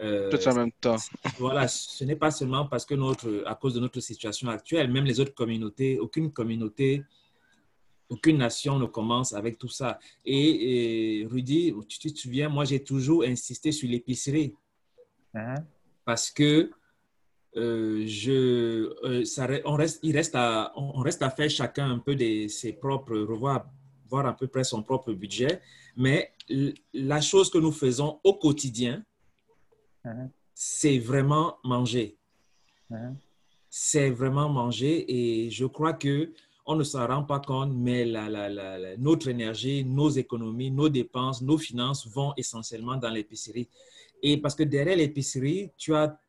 [0.01, 0.96] euh, Tout en même temps.
[1.38, 5.05] Voilà, ce n'est pas seulement parce que notre, à cause de notre situation actuelle, même
[5.05, 7.05] les autres communautés, aucune communauté,
[8.09, 9.99] aucune nation ne commence avec tout ça.
[10.24, 14.55] Et, Rudy, tu te souviens, moi j'ai toujours insisté sur l'épicerie
[15.34, 15.62] uh-huh.
[16.05, 16.70] parce que
[17.57, 21.99] euh, je, euh, ça, on reste, il reste à, on reste à faire chacun un
[21.99, 23.66] peu de ses propres, revoir,
[24.09, 25.61] voir à peu près son propre budget.
[25.96, 26.32] Mais
[26.94, 29.03] la chose que nous faisons au quotidien,
[30.54, 32.18] C'est vraiment manger.
[32.90, 33.14] Uh-huh.
[33.70, 36.32] C'est vraiment manger et je crois que
[36.70, 41.40] on ne s'en rend pas compte, mais la, la, notre énergie, nos économies, nos dépenses,
[41.40, 43.68] nos finances vont essentiellement dans l'épicerie.
[44.22, 46.20] Et parce que derrière l'épicerie, tu as...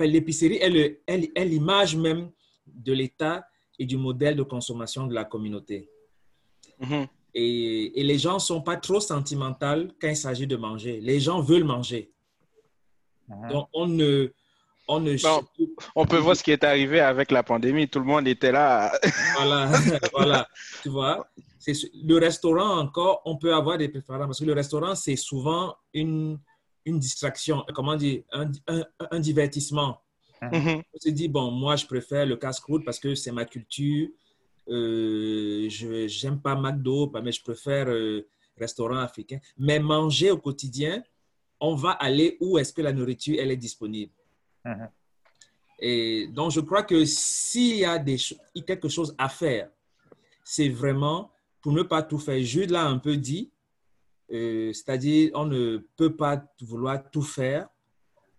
[0.00, 2.30] l'épicerie est l'image même
[2.66, 3.46] de l'État
[3.78, 5.88] et du modèle de consommation de la communauté.
[6.80, 7.08] Mm-hmm.
[7.34, 11.00] Et, et, les gens ne sont pas trop sentimentaux quand il s'agit de manger.
[11.00, 12.10] Les gens veulent manger.
[13.28, 13.52] Uh-huh.
[13.52, 14.32] Donc, on ne...
[14.88, 15.16] On, ne...
[15.96, 17.88] on peut voir ce qui est arrivé avec la pandémie.
[17.88, 18.92] Tout le monde était là.
[19.36, 19.72] voilà,
[20.12, 20.48] voilà.
[20.82, 21.26] Tu vois,
[21.66, 26.38] le restaurant encore, on peut avoir des préférences parce que le restaurant, c'est souvent une,
[26.84, 28.50] une distraction, comment dire, un,
[29.10, 30.00] un, divertissement.
[30.40, 30.82] Mm-hmm.
[30.94, 34.08] On se dit, bon, moi, je préfère le casse-croûte parce que c'est ma culture.
[34.68, 39.38] Euh, je n'aime pas McDo, mais je préfère euh, restaurant africain.
[39.58, 41.02] Mais manger au quotidien,
[41.60, 44.12] on va aller où est-ce que la nourriture elle est disponible.
[44.64, 44.88] Uh-huh.
[45.78, 48.16] Et donc, je crois que s'il y a des,
[48.66, 49.68] quelque chose à faire,
[50.42, 51.30] c'est vraiment
[51.60, 52.40] pour ne pas tout faire.
[52.42, 53.50] Jude l'a un peu dit,
[54.32, 57.68] Euh, C'est-à-dire, on ne peut pas vouloir tout faire.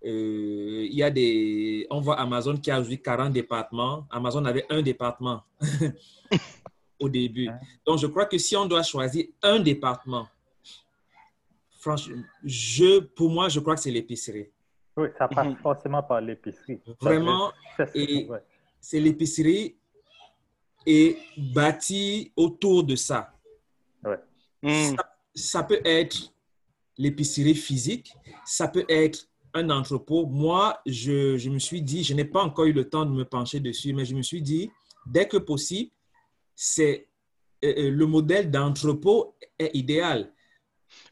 [0.06, 1.88] Euh, il y a des.
[1.90, 4.06] On voit Amazon qui a aujourd'hui 40 départements.
[4.12, 5.44] Amazon avait un département
[7.00, 7.50] au début.
[7.86, 10.28] Donc, je crois que si on doit choisir un département,
[11.78, 14.50] franchement, je, pour moi, je crois que c'est l'épicerie.
[14.96, 15.58] Oui, ça passe mhm.
[15.58, 16.80] forcément par l'épicerie.
[17.00, 17.52] Vraiment,
[18.80, 19.78] c'est l'épicerie
[20.86, 23.34] et bâti autour de ça.
[24.04, 24.20] Ouais.
[24.64, 26.34] Ça, ça, peut être
[26.98, 28.14] l'épicerie physique,
[28.46, 30.26] ça peut être un entrepôt.
[30.26, 33.26] Moi, je, je me suis dit, je n'ai pas encore eu le temps de me
[33.26, 34.72] pencher dessus, mais je me suis dit,
[35.06, 35.92] dès que possible,
[36.56, 37.08] c'est
[37.64, 40.32] euh, euh, le modèle d'entrepôt est idéal.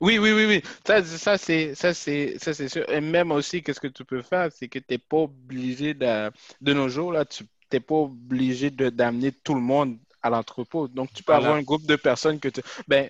[0.01, 0.61] Oui, oui, oui, oui.
[0.85, 2.89] Ça, ça c'est, ça, c'est, ça, c'est sûr.
[2.89, 6.31] Et même aussi, qu'est-ce que tu peux faire, c'est que tu n'es pas obligé de,
[6.61, 10.87] de nos jours, là, tu n'es pas obligé de, d'amener tout le monde à l'entrepôt.
[10.87, 12.61] Donc, tu peux avoir un groupe de personnes que tu.
[12.87, 13.09] Ben,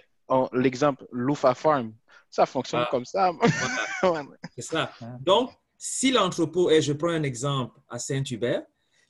[0.53, 1.93] l'exemple, Loufa Farm,
[2.29, 2.87] ça fonctionne ah.
[2.91, 3.31] comme ça.
[4.55, 4.91] c'est ça.
[5.21, 8.63] Donc, si l'entrepôt est, je prends un exemple à Saint-Hubert,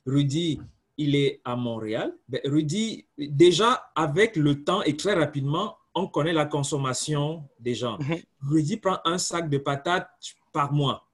[0.06, 0.60] Rudy,
[0.96, 2.14] il est à Montréal.
[2.28, 7.98] Ben, Rudy, déjà, avec le temps et très rapidement, on connaît la consommation des gens.
[7.98, 8.20] Mhm.
[8.42, 10.10] Rudy prend un sac de patates
[10.52, 11.08] par mois.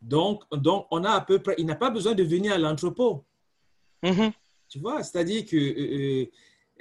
[0.00, 3.22] Donc, donc, on a à peu près, il n'a pas besoin de venir à l'entrepôt.
[4.02, 4.32] Mhm.
[4.68, 6.26] Tu vois, c'est-à-dire que euh,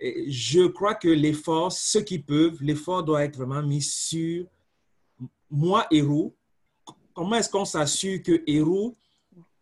[0.03, 4.45] euh, je crois que l'effort, ceux qui peuvent, l'effort doit être vraiment mis sur
[5.51, 6.33] moi, héros.
[7.13, 8.95] Comment est-ce qu'on s'assure que héros,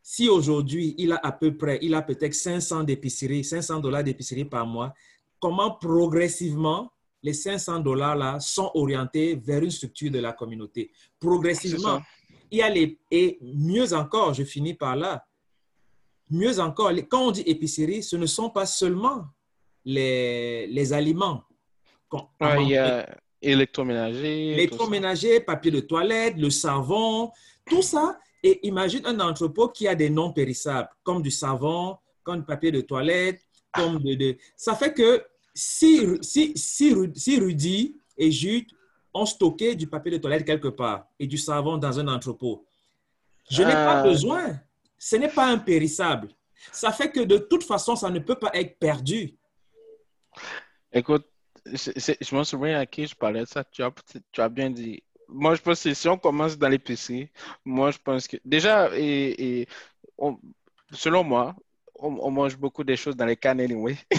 [0.04, 4.46] si aujourd'hui il a à peu près, il a peut-être 500 d'épicerie, 500 dollars d'épicerie
[4.46, 4.94] par mois,
[5.40, 6.93] comment progressivement
[7.24, 10.92] les 500 dollars-là sont orientés vers une structure de la communauté.
[11.20, 12.02] Progressivement.
[12.52, 15.26] Il y a les, et mieux encore, je finis par là,
[16.30, 19.26] mieux encore, quand on dit épicerie, ce ne sont pas seulement
[19.86, 21.44] les, les aliments.
[22.42, 24.52] il y a électroménager.
[24.52, 27.32] Électroménager, papier de toilette, le savon,
[27.66, 28.20] tout ça.
[28.44, 32.72] Et imagine un entrepôt qui a des non périssables, comme du savon, comme du papier
[32.72, 33.42] de toilette,
[33.74, 34.38] comme de, de...
[34.56, 35.24] Ça fait que
[35.54, 38.72] si, si, si, Rudy et Jude
[39.14, 42.66] ont stocké du papier de toilette quelque part et du savon dans un entrepôt,
[43.50, 44.04] je n'ai pas ah.
[44.04, 44.60] besoin.
[44.98, 46.30] Ce n'est pas impérissable.
[46.72, 49.36] Ça fait que de toute façon, ça ne peut pas être perdu.
[50.92, 51.28] Écoute,
[51.66, 53.64] je me souviens à qui je parlais de ça.
[53.64, 53.92] Tu as,
[54.32, 55.04] tu as bien dit.
[55.28, 57.30] Moi, je pense que si on commence dans l'épicerie,
[57.66, 59.68] moi, je pense que déjà, et,
[60.92, 61.56] selon moi,
[62.04, 63.98] on, mange beaucoup des choses dans les cannes anyway.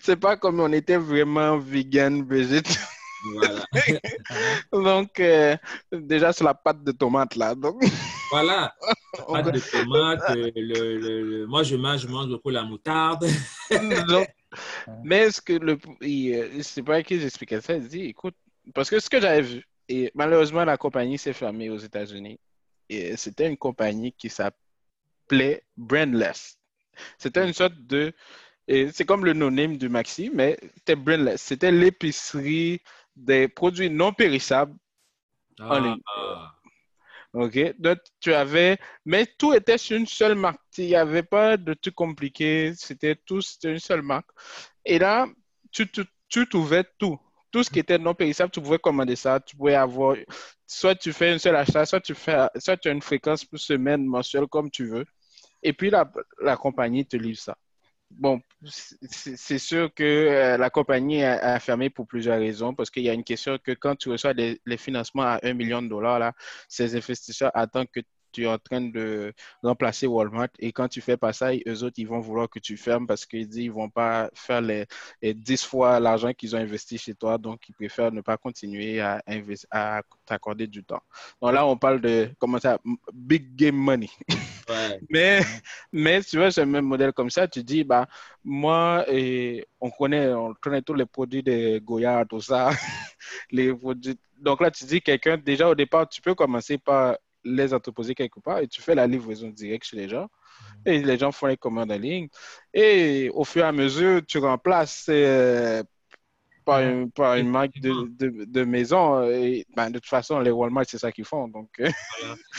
[0.00, 2.26] C'est pas comme on était vraiment vegan.
[3.32, 3.64] Voilà.
[4.72, 5.56] donc, euh,
[5.92, 7.54] déjà sur la pâte de tomate, là.
[7.54, 7.82] Donc...
[8.30, 8.74] Voilà.
[9.28, 13.26] Pâte de tomate, euh, le, moi je mange, je mange beaucoup la moutarde.
[15.04, 15.78] mais ce que le.
[16.02, 18.34] Euh, c'est pas qui j'expliquais ça, il dit écoute,
[18.74, 22.38] parce que ce que j'avais vu, et malheureusement, la compagnie s'est fermée aux États-Unis.
[22.88, 24.28] Et c'était une compagnie qui
[25.26, 26.58] s'appelait Brandless.
[27.18, 28.12] C'était une sorte de.
[28.68, 31.42] C'est comme le no-name du Maxi, mais c'était Brandless.
[31.42, 32.80] C'était l'épicerie
[33.14, 34.76] des produits non périssables
[35.60, 36.00] en ligne.
[36.16, 36.52] Ah.
[37.32, 37.74] OK?
[37.78, 40.60] Donc, tu avais, mais tout était sur une seule marque.
[40.78, 42.72] Il n'y avait pas de trucs compliqués.
[42.74, 44.30] C'était tout, c'était une seule marque.
[44.84, 45.26] Et là,
[45.70, 47.18] tu, tu, tu trouvais tout.
[47.52, 49.38] Tout ce qui était non périssable, tu pouvais commander ça.
[49.40, 50.16] Tu pouvais avoir,
[50.66, 53.58] soit tu fais un seul achat, soit tu fais, soit tu as une fréquence pour
[53.58, 55.04] semaine, mensuelle, comme tu veux.
[55.66, 57.58] Et puis, la, compagnie te livre ça.
[58.08, 63.10] Bon, c'est sûr que euh, la compagnie a, fermé pour plusieurs raisons, parce qu'il y
[63.10, 66.34] a une question que quand tu reçois les financements à un million de dollars, là,
[66.68, 67.98] ces investisseurs attendent que
[68.36, 69.32] tu es en train de
[69.62, 72.76] remplacer Walmart et quand tu fais pas ça, eux autres, ils vont vouloir que tu
[72.76, 74.86] fermes parce qu'ils disent ils vont pas faire les,
[75.22, 79.22] 10 fois l'argent qu'ils ont investi chez toi, donc ils préfèrent ne pas continuer à,
[79.70, 81.02] à t'accorder du temps.
[81.40, 82.78] Donc là, on parle de, comment ça,
[83.14, 84.10] big game money.
[85.10, 85.40] mais,
[85.90, 88.06] mais tu vois, c'est le même modèle comme ça, tu dis, bah,
[88.44, 92.70] moi, et on connaît, on connaît tous les produits de Goya, tout ça,
[93.50, 94.18] les produits.
[94.38, 97.16] Donc là, tu dis quelqu'un, déjà au départ, tu peux commencer par
[97.46, 100.28] les entreposer quelque part et tu fais la livraison directe chez les gens.
[100.84, 100.92] Mhm.
[100.92, 102.28] Et les gens font les commandes en ligne.
[102.74, 105.82] Et au fur et à mesure, tu remplaces euh,
[106.64, 109.22] par, une, par une marque de, de, de, maison.
[109.30, 111.48] Et ben, de toute façon, les Walmart, c'est ça qu'ils font.
[111.48, 111.90] Donc, euh.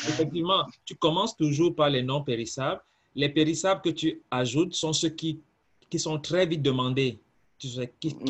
[0.08, 2.82] Effectivement, tu commences toujours par les non périssables.
[3.16, 5.42] Les périssables que tu ajoutes sont ceux qui,
[5.90, 7.20] qui sont très vite demandés,
[7.58, 7.78] qui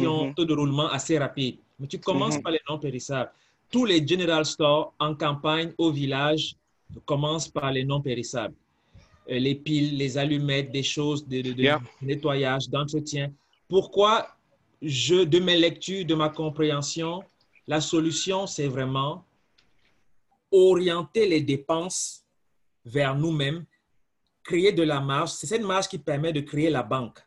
[0.08, 0.36] ont un mhm.
[0.36, 1.58] taux de roulement assez rapide.
[1.80, 2.44] Mais tu commences mhm.
[2.44, 3.32] par les non périssables
[3.70, 6.56] tous les general stores en campagne au village
[7.06, 8.56] commencent par les non périssables.
[9.30, 11.44] Euh, les piles, les allumettes, des choses de,
[12.02, 13.32] nettoyage, d'entretien.
[13.68, 14.28] Pourquoi
[14.82, 17.24] je, de mes lectures, de ma compréhension,
[17.68, 19.26] la solution, c'est vraiment
[20.52, 22.24] orienter les dépenses
[22.86, 23.66] vers nous-mêmes,
[24.44, 25.32] créer de la marge.
[25.32, 27.20] C'est cette marge qui permet de créer la banque.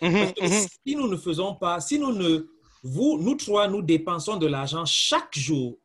[0.00, 0.66] Mhm, mhm.
[0.86, 2.46] si nous ne faisons pas, si nous ne,
[2.84, 5.76] vous, nous trois, nous dépensons de l'argent chaque jour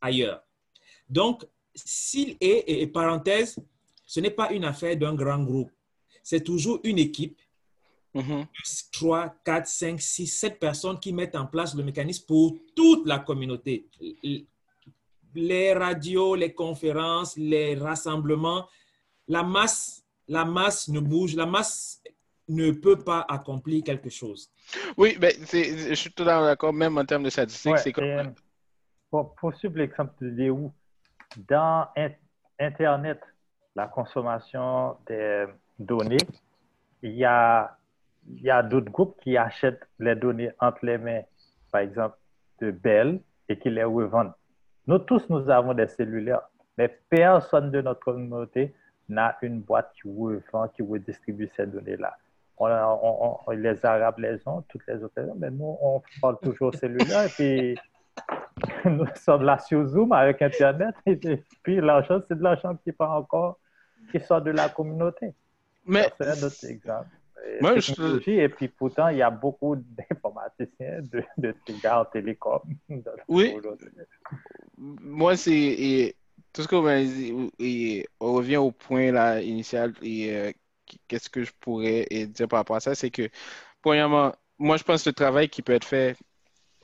[0.00, 0.42] ailleurs.
[1.08, 1.44] Donc,
[1.74, 3.56] s'il est, et parenthèse,
[4.04, 5.70] ce n'est pas une affaire d'un grand groupe.
[6.22, 7.40] C'est toujours une équipe,
[8.14, 8.46] Mhm.
[8.90, 13.18] 3, 4, 5, 6, 7 personnes qui mettent en place le mécanisme pour toute la
[13.18, 13.86] communauté.
[15.34, 18.66] Les radios, les conférences, les rassemblements,
[19.28, 22.02] la masse, la masse ne bouge, la masse
[22.48, 24.50] ne peut pas accomplir quelque chose.
[24.96, 27.78] Oui, ben, c'est- je suis tout à fait d'accord, même en termes de statistiques, Ouais,
[27.78, 28.04] c'est comme...
[28.04, 28.24] euh,
[29.10, 30.72] pour, pour suivre l'exemple de Léo,
[31.48, 32.10] dans In-
[32.58, 33.20] Internet,
[33.74, 35.44] la consommation des
[35.78, 36.16] données,
[37.02, 37.76] il y a,
[38.28, 41.22] il y a d'autres groupes qui achètent les données entre les mains,
[41.70, 42.16] par exemple,
[42.60, 44.32] de Bell et qui les revendent.
[44.86, 48.74] Nous tous, nous avons des cellulaires, mais personne de notre communauté
[49.08, 52.16] n'a une boîte qui revend, qui redistribue ces données-là.
[52.60, 56.02] On, on- on- les Arabes les ont, toutes les autres les ont, mais nous, on
[56.20, 57.78] parle toujours cellulaire et puis
[58.84, 61.16] nous sommes là sur Zoom avec Internet et
[61.62, 63.58] puis l'argent, c'est de l'argent qui part encore,
[64.10, 65.34] qui sort de la communauté.
[65.86, 67.06] Mais C'est un autre exemple.
[67.60, 71.54] Moi, je- Et puis pourtant, il y a beaucoup d'informaticiens, de, de
[71.88, 72.60] en télécom.
[73.28, 73.54] Oui.
[74.76, 76.14] moi, c'est...
[76.52, 80.50] Tout ce que vous m'avez dit, et on revient au point là, initial, et euh,
[81.08, 83.28] qu'est-ce que je pourrais dire par rapport à ça, c'est que,
[83.82, 86.16] premièrement, moi, je pense que le travail qui peut être fait,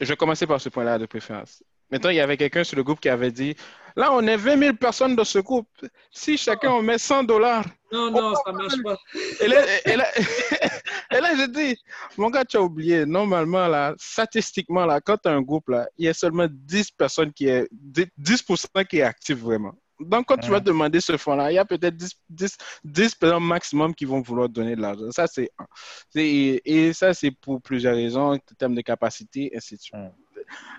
[0.01, 1.63] je vais commencer par ce point-là de préférence.
[1.91, 3.55] Maintenant, il y avait quelqu'un sur le groupe qui avait dit,
[3.95, 5.69] là, on est 20 000 personnes dans ce groupe.
[6.11, 8.97] Si chacun on met 100 dollars, Non, non, ça ne marche pas.
[9.41, 10.07] Et là, et là,
[11.13, 11.77] et là, je dis,
[12.17, 15.89] mon gars, tu as oublié, normalement, là, statistiquement, là, quand tu as un groupe, là,
[15.97, 19.75] il y a seulement 10 personnes qui est, 10% qui est actif vraiment.
[20.05, 23.45] Donc, quand tu vas demander ce fonds-là, il y a peut-être 10, 10, 10 personnes
[23.45, 25.11] maximum qui vont vouloir donner de l'argent.
[25.11, 25.67] Ça, c'est un.
[26.15, 29.97] Et, ça, c'est pour plusieurs raisons, en termes de capacité, ainsi de suite.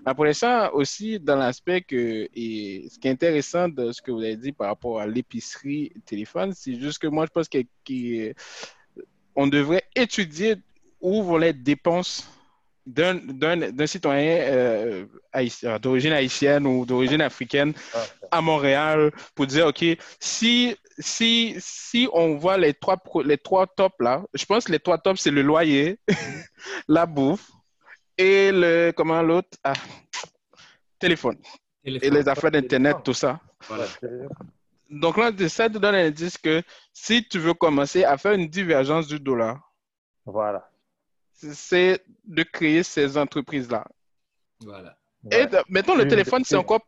[0.06, 4.20] Après ça, aussi, dans l'aspect que, et ce qui est intéressant de ce que vous
[4.20, 8.34] avez dit par rapport à l'épicerie téléphone, c'est juste que moi, je pense que, que-
[9.36, 10.56] on devrait étudier
[11.02, 12.30] où vont les dépenses
[12.86, 19.48] d'un d'un- d'un citoyen euh, haïtien- d'origine haïtienne ou d'origine africaine Ah, à Montréal pour
[19.48, 19.84] dire, OK,
[20.20, 24.80] si, si, si on voit les trois, les trois tops là, je pense que les
[24.80, 25.98] trois tops, c'est le loyer,
[26.88, 27.50] la bouffe
[28.18, 29.74] et le, comment l'autre, ah,
[31.00, 31.38] téléphone
[31.84, 33.40] et les affaires d'Internet, tout ça.
[33.68, 33.86] Voilà.
[34.90, 36.62] Donc là, ça te donne un indice que
[36.94, 39.60] si tu veux commencer à faire une divergence du dollar,
[40.26, 40.70] Voilà.
[41.36, 43.86] C'est de créer ces entreprises-là.
[44.62, 44.98] Voilà.
[45.32, 45.48] Et Ouais.
[45.48, 46.86] de- mettons, le téléphone, c'est encore,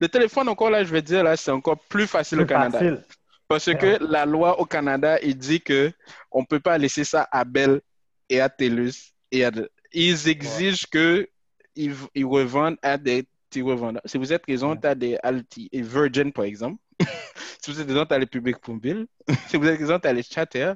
[0.00, 2.78] le téléphone, encore là, je vais dire, là, c'est encore plus facile au Canada.
[2.78, 3.04] facile.
[3.48, 5.92] Parce que la loi au Canada, il dit que
[6.32, 7.80] on peut pas laisser ça à Bell
[8.28, 9.12] et à TELUS.
[9.30, 11.28] Et à de- Ils exigent que
[11.76, 14.02] ils, ils revendent à des petits revendeurs.
[14.04, 14.80] Si vous êtes raison, Ouais.
[14.80, 16.80] tu as des Alti et Virgin, par exemple.
[17.62, 19.06] si vous êtes as les Public Mobile.
[19.48, 20.72] si vous êtes as les Chatter.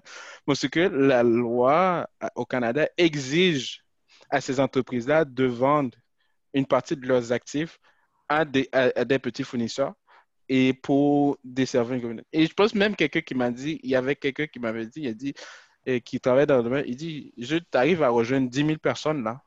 [0.46, 3.84] Parce que la loi euh, au Canada exige
[4.30, 5.96] à ces entreprises-là de vendre
[6.54, 7.78] une partie de leurs actifs
[8.28, 8.68] à des,
[9.18, 9.94] petits fournisseurs
[10.48, 12.28] et pour desservir une communauté.
[12.32, 15.00] Et je pense même quelqu'un qui m'a dit, il y avait quelqu'un qui m'avait dit,
[15.02, 15.34] il a dit,
[15.88, 19.24] euh, qui travaille dans le domaine, il dit, je t'arrive à rejoindre 10 000 personnes
[19.24, 19.42] là.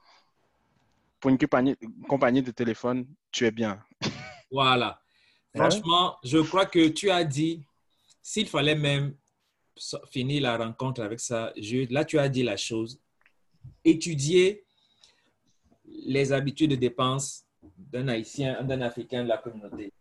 [1.20, 3.82] Pour une compagnie de téléphone, tu es bien.
[4.52, 5.03] Voilà.
[5.56, 5.62] Ouais.
[5.62, 7.62] Franchement, je crois que tu as dit,
[8.22, 9.16] s'il fallait même
[10.10, 11.54] finir la rencontre avec ça,
[11.90, 13.00] là, tu as dit la chose.
[13.84, 14.64] Étudier
[15.86, 17.46] les habitudes de dépenses
[17.78, 19.92] d'un Haïtien, d'un Africain de la communauté.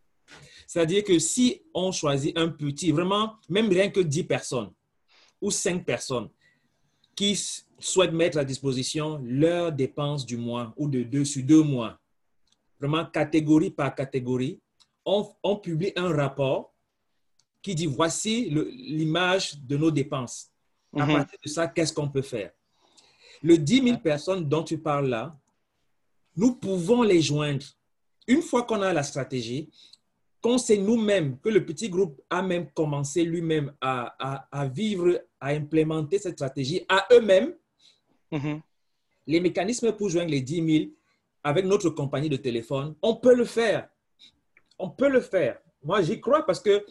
[0.66, 4.72] C'est-à-dire que si on choisit un petit, vraiment, même rien que 10 personnes
[5.40, 6.30] ou 5 personnes
[7.14, 7.38] qui
[7.78, 12.00] souhaitent mettre à disposition leurs dépenses du mois ou de deux sur deux mois,
[12.80, 14.61] vraiment catégorie par catégorie,
[15.05, 16.72] on, on publie un rapport
[17.61, 20.50] qui dit voici l'image de nos dépenses.
[20.96, 21.12] À Mhm.
[21.14, 22.50] partir de ça, qu'est-ce qu'on peut faire?
[23.42, 25.36] Le 10 000 personnes dont tu parles là,
[26.36, 27.64] nous pouvons les joindre.
[28.26, 29.68] Une fois qu'on a la stratégie,
[30.40, 35.20] qu'on sait nous-mêmes que le petit groupe a même commencé lui-même à, à- à vivre,
[35.40, 37.55] à implémenter cette stratégie à eux-mêmes,
[38.32, 38.61] Mhm.
[39.26, 40.90] les mécanismes pour joindre les 10 000
[41.44, 43.88] avec notre compagnie de téléphone, on peut le faire.
[44.82, 45.58] On peut le faire.
[45.84, 46.84] Moi, j'y crois parce que,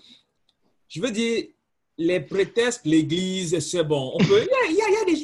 [0.88, 1.44] je veux dire,
[1.98, 4.18] les prétextes, l'église, c'est bon.
[4.22, 4.28] Il,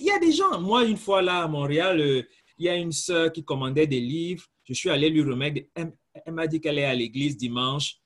[0.04, 0.60] y a, des, gens.
[0.60, 2.24] Moi, une fois là à Montréal, euh,
[2.58, 4.44] Il y a une sœur qui commandait des livres.
[4.66, 5.62] Je suis allé lui remettre.
[5.76, 5.94] Elle,
[6.26, 8.00] elle m'a dit qu'elle est à l'église dimanche,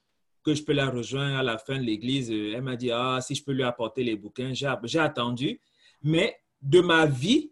[0.43, 2.29] que je peux la rejoindre à la fin de l'église.
[2.29, 4.53] Elle m'a dit, ah, si je peux lui apporter les bouquins.
[4.53, 5.59] J'ai attendu.
[6.03, 7.51] Mais de ma vie,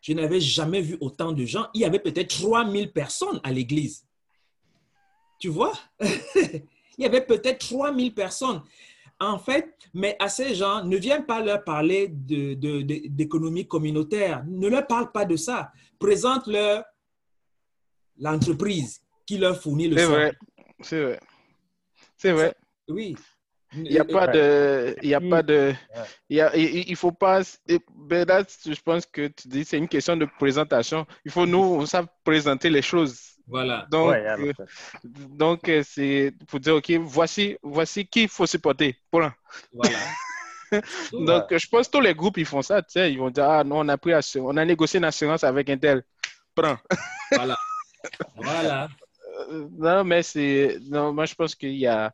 [0.00, 1.68] je n'avais jamais vu autant de gens.
[1.72, 4.07] Il y avait peut-être 3000 personnes à l'église.
[5.38, 5.72] Tu vois?
[6.00, 8.62] Il y avait peut-être 3000 personnes.
[9.20, 14.44] En fait, mais à ces gens, ne viens pas leur parler d'économie de, communautaire.
[14.46, 15.72] Ne leur parle pas de ça.
[15.98, 16.84] Présente-leur
[18.18, 20.32] l'entreprise qui leur fournit le C'est vrai.
[20.80, 21.20] C'est vrai.
[22.16, 22.54] C'est vrai.
[22.88, 23.16] Oui.
[23.74, 25.74] Il n'y a pas de, il y a pas de,
[26.30, 27.42] il, faut pas,
[27.94, 31.06] ben là, je pense que tu dis, c'est une question de présentation.
[31.24, 33.37] Il faut nous, on sait présenter les choses.
[33.48, 33.86] Voilà.
[33.90, 34.52] Donc, euh,
[35.04, 38.96] donc euh, c'est pour dire, OK, voici, voici qui il faut supporter.
[39.12, 39.32] Voilà.
[41.12, 43.48] donc, je pense que tous les groupes, ils font ça, tu sais, ils vont dire,
[43.48, 46.02] ah non, on a pris, on a négocié une assurance avec un tel.
[46.54, 46.76] Prends.
[47.30, 47.58] Voilà.
[48.36, 48.88] voilà.
[49.50, 50.78] Euh, non, mais c'est.
[50.88, 52.12] Non, moi, je pense qu'il y a,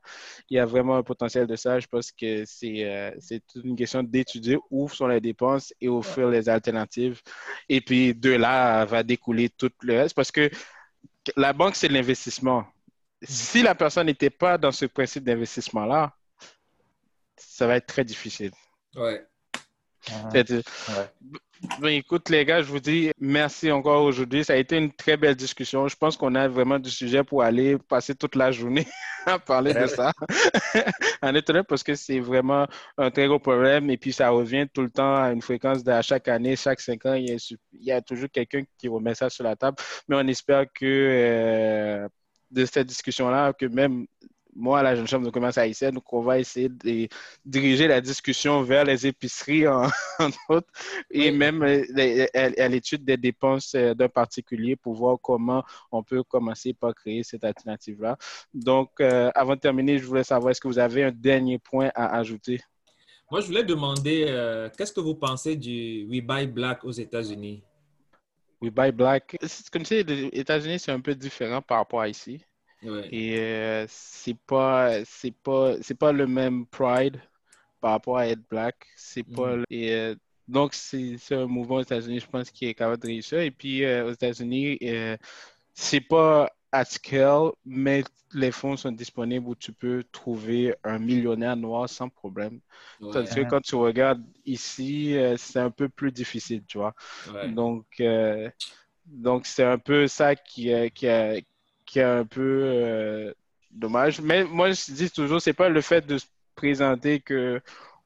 [0.50, 1.80] il y a vraiment un potentiel de ça.
[1.80, 6.28] Je pense que c'est euh, c'est une question d'étudier où sont les dépenses et offrir
[6.28, 7.20] les alternatives.
[7.68, 10.14] Et puis, de là, va découler tout le reste.
[10.14, 10.50] Parce que
[11.36, 12.66] la banque, c'est l'investissement.
[13.22, 16.16] Si la personne n'était pas dans ce principe d'investissement-là,
[17.36, 18.52] ça va être très difficile.
[21.80, 24.44] Ben, écoute, les gars, je vous dis merci encore aujourd'hui.
[24.44, 25.88] Ça a été une très belle discussion.
[25.88, 28.86] Je pense qu'on a vraiment du sujet pour aller passer toute la journée
[29.26, 30.12] à parler de ça.
[31.22, 32.66] en étonnant, parce que c'est vraiment
[32.98, 33.88] un très gros problème.
[33.90, 37.06] Et puis, ça revient tout le temps à une fréquence de chaque année, chaque cinq
[37.06, 37.14] ans.
[37.14, 37.38] Il
[37.80, 39.76] y a, toujours quelqu'un qui remet ça sur la table.
[40.08, 42.08] Mais on espère que euh,
[42.50, 44.06] de cette discussion-là, que même
[44.54, 47.08] moi, à la Jeune Chambre de commerce haïtienne, donc on va essayer de
[47.44, 49.88] diriger la discussion vers les épiceries, en,
[50.18, 50.72] entre autres,
[51.10, 56.22] et même euh, à, l'étude des dépenses euh, d'un particulier pour voir comment on peut
[56.22, 58.16] commencer par créer cette alternative-là.
[58.52, 61.90] Donc, euh, avant de terminer, je voulais savoir, est-ce que vous avez un dernier point
[61.94, 62.60] à ajouter?
[63.30, 64.26] Moi, je voulais demander,
[64.76, 67.64] qu'est-ce que vous pensez du We Buy Black aux États-Unis?
[68.60, 69.36] We Buy Black,
[69.72, 72.44] comme tu sais, les États-Unis, c'est un peu différent par rapport à ici.
[73.10, 77.20] Et euh, c'est pas c'est pas c'est pas le même pride
[77.80, 78.86] par rapport à être black.
[78.96, 79.64] C'est pas mm.
[79.70, 80.14] et, euh,
[80.48, 83.40] donc c'est un mouvement aux États-Unis, je pense, qui est capable de réussir.
[83.40, 84.78] Et puis euh, aux États-Unis,
[85.72, 88.04] c'est pas à scale, mais
[88.34, 92.60] les fonds sont disponibles où tu peux trouver un millionnaire noir sans problème.
[93.00, 96.94] Tandis que quand tu regardes ici, c'est un peu plus difficile, tu vois.
[97.48, 98.02] Donc,
[99.06, 101.06] donc c'est un peu ça qui, qui,
[101.94, 103.32] qui est un peu euh,
[103.70, 104.20] dommage.
[104.20, 106.26] Mais moi, je dis toujours, c'est pas le fait de se
[106.56, 107.60] présenter que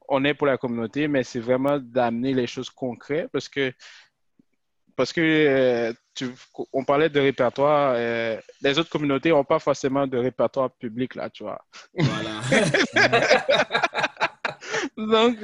[0.07, 3.73] on est pour la communauté, mais c'est vraiment d'amener les choses concrètes parce que
[4.95, 6.27] parce que euh, tu,
[6.71, 11.31] on parlait de répertoire, euh, les autres communautés n'ont pas forcément de répertoire public là,
[11.31, 11.59] tu vois.
[11.95, 12.41] Voilà.
[14.97, 15.37] donc,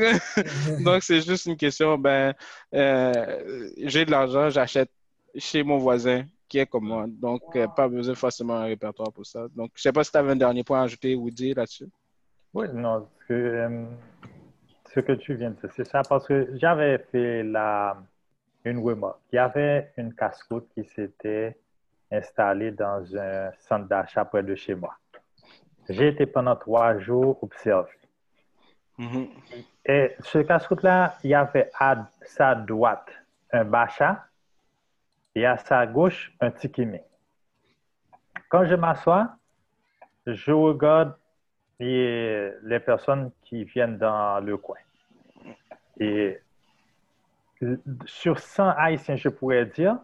[0.84, 1.98] donc c'est juste une question.
[1.98, 2.36] Ben,
[2.72, 4.92] j'ai de l'argent, j'achète
[5.36, 6.26] chez mon voisin
[6.56, 7.06] qui est comme moi.
[7.10, 9.42] Donc, euh, pas besoin forcément d'un répertoire pour ça.
[9.58, 11.58] Donc, je ne sais pas si tu avais un dernier point à ajouter ou dire
[11.58, 11.90] là-dessus.
[12.54, 13.84] Oui, non, ce que, euh,
[14.94, 17.98] ce que tu viens de dire, c'est ça, parce que j'avais fait la,
[18.64, 19.20] une remarque.
[19.34, 21.58] Il y avait une casse-route qui s'était
[22.10, 24.96] installée dans un centre d'achat près de chez moi.
[25.90, 27.92] J'ai été pendant trois jours observé.
[28.98, 29.28] Mm-hmm.
[29.88, 33.12] Et ce casse-route-là, il y avait à sa droite
[33.52, 34.24] un bachat
[35.36, 37.00] et à sa gauche, un tikimi.
[38.50, 39.36] Quand je m'assois,
[40.26, 41.16] je regarde
[41.80, 44.78] les, personnes qui viennent dans le coin.
[46.00, 46.40] Et
[48.06, 49.98] sur 100 haïtiens, je pourrais dire,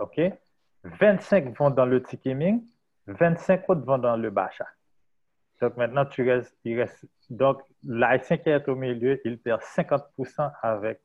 [0.00, 0.20] OK,
[0.84, 2.64] 25 vont dans le tikiming,
[3.06, 4.66] 25 autres vont dans le bacha.
[5.60, 10.52] Donc maintenant, tu restes, il reste, donc l'haïtien qui est au milieu, il perd 50%
[10.62, 11.00] avec,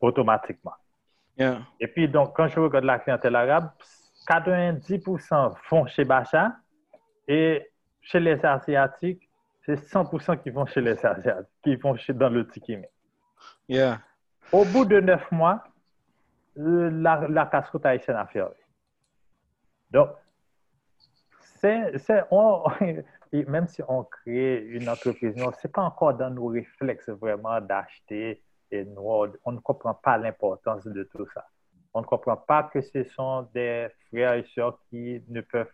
[0.00, 0.74] automatiquement.
[1.38, 3.70] Et puis, donc, quand je regarde la clientèle arabe,
[4.28, 6.56] 90% vont chez Bacha
[7.26, 7.70] et
[8.00, 9.28] chez les Asiatiques,
[9.64, 12.86] c'est 100% qui vont chez les Asiatiques, qui vont chez, dans le Tikimi.
[13.68, 14.00] Yeah.
[14.52, 15.62] Au bout de neuf mois,
[16.56, 18.54] la, la casse-route haïtienne a fermé.
[19.90, 20.10] Donc,
[21.60, 21.92] c'est,
[23.32, 28.42] même si on crée une entreprise, ce n'est pas encore dans nos réflexes vraiment d'acheter
[28.70, 31.46] et nous, on ne comprend pas l'importance de tout ça.
[31.94, 35.72] On ne comprend pas que ce sont des frères et sœurs qui ne peuvent,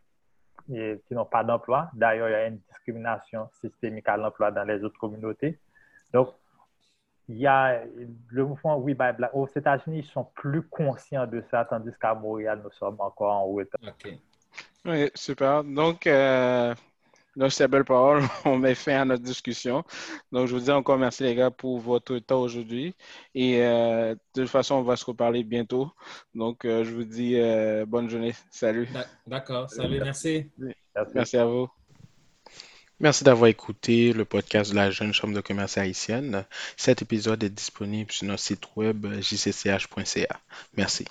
[0.66, 1.90] qui n'ont pas d'emploi.
[1.94, 5.58] D'ailleurs, il y a une discrimination systémique à l'emploi dans les autres communautés.
[6.12, 6.28] Donc,
[7.28, 7.82] il y a
[8.28, 9.30] le mouvement We Buy Black.
[9.34, 13.46] Aux États-Unis, ils sont plus conscients de ça, tandis qu'à Montréal, nous sommes encore en
[13.46, 13.80] retard.
[13.82, 14.12] OK.
[14.84, 15.64] Oui, super.
[15.64, 16.74] Donc, euh,
[17.36, 18.22] donc, c'est belle parole.
[18.44, 19.84] On met fin à notre discussion.
[20.32, 22.94] Donc, je vous dis encore merci, les gars, pour votre temps aujourd'hui.
[23.34, 25.90] Et euh, de toute façon, on va se reparler bientôt.
[26.34, 28.34] Donc, euh, je vous dis euh, bonne journée.
[28.50, 28.86] Salut.
[28.92, 29.70] D'ac- D'accord.
[29.70, 30.46] Salut, merci.
[30.58, 31.12] Merci.
[31.14, 31.68] Merci à vous.
[33.00, 36.44] Merci d'avoir écouté le podcast de la Jeune Chambre de commerce haïtienne.
[36.76, 40.40] Cet épisode est disponible sur notre site web jcch.ca.
[40.76, 41.04] Merci.